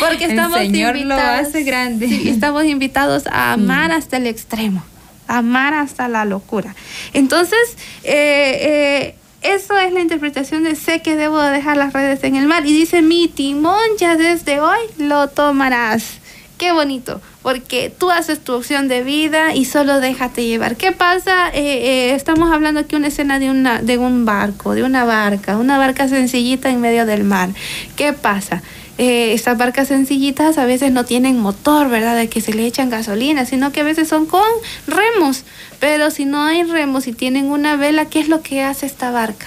Porque 0.00 0.24
estamos 0.24 0.58
Señor 0.58 0.96
invitados, 0.96 1.42
lo 1.42 1.48
hace 1.48 1.62
grande. 1.64 2.30
estamos 2.30 2.64
invitados 2.64 3.26
a 3.26 3.52
amar 3.52 3.92
hasta 3.92 4.16
el 4.16 4.26
extremo, 4.26 4.84
amar 5.26 5.74
hasta 5.74 6.08
la 6.08 6.24
locura. 6.24 6.74
Entonces, 7.12 7.76
eh, 8.04 9.14
eh, 9.14 9.14
eso 9.44 9.78
es 9.78 9.92
la 9.92 10.00
interpretación 10.00 10.64
de 10.64 10.74
sé 10.74 11.02
que 11.02 11.16
debo 11.16 11.40
dejar 11.40 11.76
las 11.76 11.92
redes 11.92 12.24
en 12.24 12.34
el 12.34 12.46
mar. 12.46 12.66
Y 12.66 12.72
dice, 12.72 13.02
mi 13.02 13.28
timón 13.28 13.78
ya 13.98 14.16
desde 14.16 14.60
hoy 14.60 14.78
lo 14.98 15.28
tomarás. 15.28 16.18
Qué 16.56 16.72
bonito, 16.72 17.20
porque 17.42 17.92
tú 17.96 18.10
haces 18.10 18.42
tu 18.42 18.54
opción 18.54 18.88
de 18.88 19.02
vida 19.02 19.54
y 19.54 19.64
solo 19.64 20.00
déjate 20.00 20.46
llevar. 20.46 20.76
¿Qué 20.76 20.92
pasa? 20.92 21.48
Eh, 21.48 21.60
eh, 21.60 22.14
estamos 22.14 22.52
hablando 22.52 22.80
aquí 22.80 22.96
una 22.96 23.08
escena 23.08 23.38
de, 23.38 23.50
una, 23.50 23.82
de 23.82 23.98
un 23.98 24.24
barco, 24.24 24.74
de 24.74 24.84
una 24.84 25.04
barca, 25.04 25.58
una 25.58 25.78
barca 25.78 26.08
sencillita 26.08 26.70
en 26.70 26.80
medio 26.80 27.06
del 27.06 27.24
mar. 27.24 27.50
¿Qué 27.96 28.12
pasa? 28.12 28.62
Eh, 28.96 29.32
estas 29.32 29.58
barcas 29.58 29.88
sencillitas 29.88 30.56
a 30.56 30.66
veces 30.66 30.92
no 30.92 31.04
tienen 31.04 31.38
motor, 31.38 31.88
¿verdad? 31.88 32.16
De 32.16 32.28
que 32.28 32.40
se 32.40 32.54
le 32.54 32.64
echan 32.64 32.90
gasolina, 32.90 33.44
sino 33.44 33.72
que 33.72 33.80
a 33.80 33.84
veces 33.84 34.08
son 34.08 34.26
con 34.26 34.44
remos. 34.86 35.44
Pero 35.80 36.10
si 36.10 36.24
no 36.24 36.44
hay 36.44 36.62
remos 36.62 37.06
y 37.08 37.12
tienen 37.12 37.46
una 37.46 37.76
vela, 37.76 38.06
¿qué 38.06 38.20
es 38.20 38.28
lo 38.28 38.42
que 38.42 38.62
hace 38.62 38.86
esta 38.86 39.10
barca? 39.10 39.46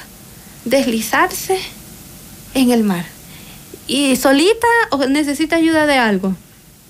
Deslizarse 0.66 1.60
en 2.54 2.72
el 2.72 2.84
mar. 2.84 3.06
¿Y 3.88 4.18
solita 4.18 4.68
o 4.92 5.06
necesita 5.06 5.56
ayuda 5.56 5.86
de 5.86 5.98
algo? 5.98 6.36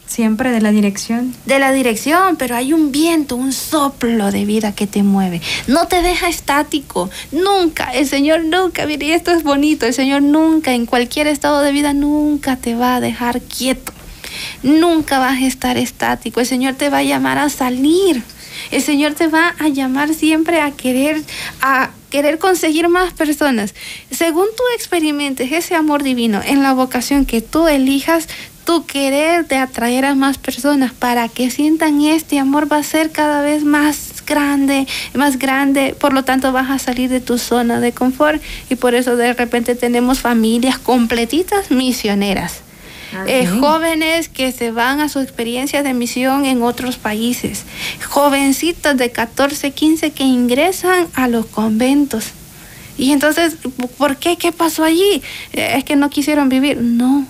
Siempre 0.08 0.52
de 0.52 0.62
la 0.62 0.72
dirección. 0.72 1.36
De 1.46 1.60
la 1.60 1.74
dirección, 1.74 2.38
pero 2.38 2.56
hay 2.56 2.72
un 2.72 2.94
viento, 2.94 3.36
un 3.36 3.52
soplo 3.52 4.32
de 4.32 4.46
vida 4.46 4.74
que 4.74 4.88
te 4.88 5.04
mueve. 5.04 5.42
No 5.68 5.88
te 5.88 6.02
deja 6.02 6.30
estático, 6.30 7.10
nunca. 7.34 7.92
El 7.94 8.08
Señor 8.08 8.46
nunca, 8.46 8.86
mire, 8.86 9.14
esto 9.14 9.32
es 9.32 9.44
bonito, 9.44 9.86
el 9.86 9.94
Señor 9.94 10.22
nunca, 10.22 10.74
en 10.74 10.86
cualquier 10.86 11.28
estado 11.28 11.62
de 11.62 11.74
vida, 11.74 11.94
nunca 11.94 12.56
te 12.56 12.74
va 12.74 12.96
a 12.96 13.02
dejar 13.02 13.42
quieto. 13.42 13.92
Nunca 14.64 15.20
vas 15.20 15.42
a 15.42 15.46
estar 15.46 15.78
estático. 15.78 16.40
El 16.40 16.46
Señor 16.46 16.76
te 16.76 16.90
va 16.90 17.00
a 17.00 17.04
llamar 17.04 17.38
a 17.38 17.50
salir. 17.50 18.24
El 18.72 18.82
Señor 18.82 19.14
te 19.14 19.28
va 19.28 19.56
a 19.60 19.68
llamar 19.68 20.14
siempre 20.14 20.62
a 20.62 20.72
querer, 20.72 21.22
a 21.62 21.92
querer 22.10 22.38
conseguir 22.40 22.88
más 22.90 23.14
personas. 23.14 23.76
Según 24.12 24.48
tú 24.56 24.64
experimentes 24.76 25.52
ese 25.52 25.76
amor 25.76 26.04
divino 26.04 26.42
en 26.46 26.64
la 26.64 26.74
vocación 26.74 27.26
que 27.26 27.42
tú 27.42 27.68
elijas, 27.68 28.28
tu 28.68 28.86
querer 28.86 29.48
de 29.48 29.56
atraer 29.56 30.04
a 30.04 30.14
más 30.14 30.38
personas 30.38 30.92
para 30.92 31.30
que 31.30 31.50
sientan 31.50 32.02
este 32.02 32.38
amor 32.38 32.70
va 32.70 32.80
a 32.80 32.84
ser 32.84 33.12
cada 33.12 33.42
vez 33.42 33.64
más 33.64 34.26
grande, 34.26 34.86
más 35.14 35.40
grande, 35.40 35.96
por 35.98 36.12
lo 36.12 36.26
tanto 36.26 36.52
vas 36.52 36.70
a 36.70 36.78
salir 36.78 37.10
de 37.10 37.22
tu 37.22 37.38
zona 37.38 37.80
de 37.80 37.94
confort 37.94 38.42
y 38.70 38.76
por 38.76 38.94
eso 38.94 39.16
de 39.16 39.32
repente 39.34 39.76
tenemos 39.76 40.20
familias 40.20 40.78
completitas 40.80 41.72
misioneras. 41.72 42.60
Ah, 43.14 43.24
eh, 43.26 43.48
jóvenes 43.48 44.28
que 44.28 44.52
se 44.52 44.72
van 44.72 45.00
a 45.00 45.08
su 45.08 45.22
experiencia 45.22 45.82
de 45.82 45.94
misión 45.94 46.44
en 46.44 46.62
otros 46.62 46.98
países, 46.98 47.64
jovencitos 48.06 48.98
de 48.98 49.12
14, 49.12 49.72
15 49.72 50.12
que 50.12 50.26
ingresan 50.26 51.08
a 51.14 51.30
los 51.30 51.46
conventos. 51.46 52.32
Y 52.98 53.14
entonces, 53.14 53.56
¿por 53.98 54.18
qué? 54.18 54.36
¿Qué 54.36 54.52
pasó 54.52 54.84
allí? 54.84 55.22
Eh, 55.54 55.76
es 55.78 55.86
que 55.86 55.96
no 55.96 56.10
quisieron 56.10 56.50
vivir. 56.50 56.82
No, 56.82 57.26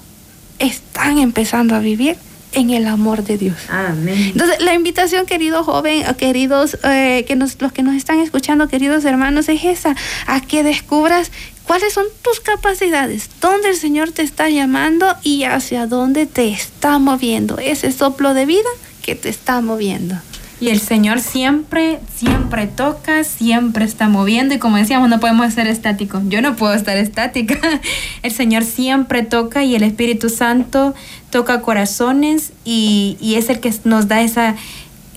están 0.59 1.17
empezando 1.17 1.75
a 1.75 1.79
vivir 1.79 2.17
en 2.53 2.69
el 2.71 2.87
amor 2.87 3.23
de 3.23 3.37
Dios. 3.37 3.57
Amén. 3.69 4.31
Entonces, 4.31 4.61
la 4.61 4.73
invitación, 4.73 5.25
querido 5.25 5.63
joven, 5.63 6.03
queridos, 6.15 6.77
eh, 6.83 7.25
que 7.27 7.35
nos, 7.35 7.61
los 7.61 7.71
que 7.71 7.83
nos 7.83 7.95
están 7.95 8.19
escuchando, 8.19 8.67
queridos 8.67 9.05
hermanos, 9.05 9.49
es 9.49 9.63
esa, 9.63 9.95
a 10.25 10.41
que 10.41 10.63
descubras 10.63 11.31
cuáles 11.65 11.93
son 11.93 12.05
tus 12.23 12.39
capacidades, 12.39 13.29
dónde 13.41 13.69
el 13.69 13.75
Señor 13.75 14.11
te 14.11 14.23
está 14.23 14.49
llamando 14.49 15.15
y 15.21 15.43
hacia 15.43 15.85
dónde 15.85 16.25
te 16.25 16.49
está 16.49 16.97
moviendo, 16.97 17.59
ese 17.59 17.91
soplo 17.91 18.33
de 18.33 18.45
vida 18.45 18.69
que 19.03 19.15
te 19.15 19.29
está 19.29 19.61
moviendo. 19.61 20.15
Y 20.59 20.69
el 20.69 20.79
Señor 20.79 21.19
siempre, 21.19 21.99
siempre 22.15 22.65
toca, 22.65 23.23
siempre 23.23 23.85
está 23.85 24.09
moviendo 24.09 24.55
y 24.55 24.57
como 24.57 24.77
decíamos, 24.77 25.07
no 25.07 25.19
podemos 25.19 25.53
ser 25.53 25.67
estáticos. 25.67 26.23
Yo 26.29 26.41
no 26.41 26.55
puedo 26.55 26.73
estar 26.73 26.97
estática. 26.97 27.59
El 28.23 28.31
Señor 28.31 28.63
siempre 28.63 29.21
toca 29.21 29.63
y 29.63 29.75
el 29.75 29.83
Espíritu 29.83 30.29
Santo 30.29 30.95
toca 31.29 31.61
corazones 31.61 32.53
y, 32.65 33.17
es 33.21 33.49
el 33.49 33.59
que 33.59 33.71
nos 33.83 34.07
da 34.07 34.21
esa, 34.21 34.55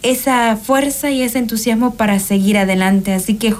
esa 0.02 0.56
fuerza 0.56 1.10
y 1.10 1.22
ese 1.22 1.38
entusiasmo 1.38 1.94
para 1.94 2.18
seguir 2.18 2.58
adelante. 2.58 3.14
Así 3.14 3.34
que 3.34 3.54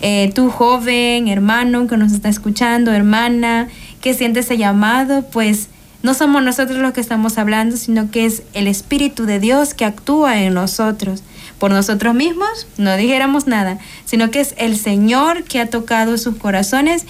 eh, 0.00 0.32
tú 0.34 0.48
joven, 0.50 1.28
hermano 1.28 1.86
que 1.86 1.98
nos 1.98 2.12
está 2.12 2.30
escuchando, 2.30 2.92
hermana, 2.92 3.68
que 4.00 4.14
siente 4.14 4.40
ese 4.40 4.56
llamado, 4.56 5.26
pues 5.30 5.68
no 6.02 6.14
somos 6.14 6.42
nosotros 6.42 6.78
los 6.78 6.92
que 6.92 7.00
estamos 7.00 7.38
hablando, 7.38 7.76
sino 7.76 8.10
que 8.10 8.26
es 8.26 8.42
el 8.52 8.68
Espíritu 8.68 9.24
de 9.24 9.40
Dios 9.40 9.74
que 9.74 9.84
actúa 9.84 10.42
en 10.42 10.54
nosotros. 10.54 11.22
Por 11.58 11.70
nosotros 11.70 12.14
mismos 12.14 12.66
no 12.76 12.96
dijéramos 12.96 13.46
nada, 13.46 13.78
sino 14.04 14.30
que 14.30 14.40
es 14.40 14.54
el 14.58 14.76
Señor 14.76 15.44
que 15.44 15.60
ha 15.60 15.70
tocado 15.70 16.18
sus 16.18 16.36
corazones 16.36 17.06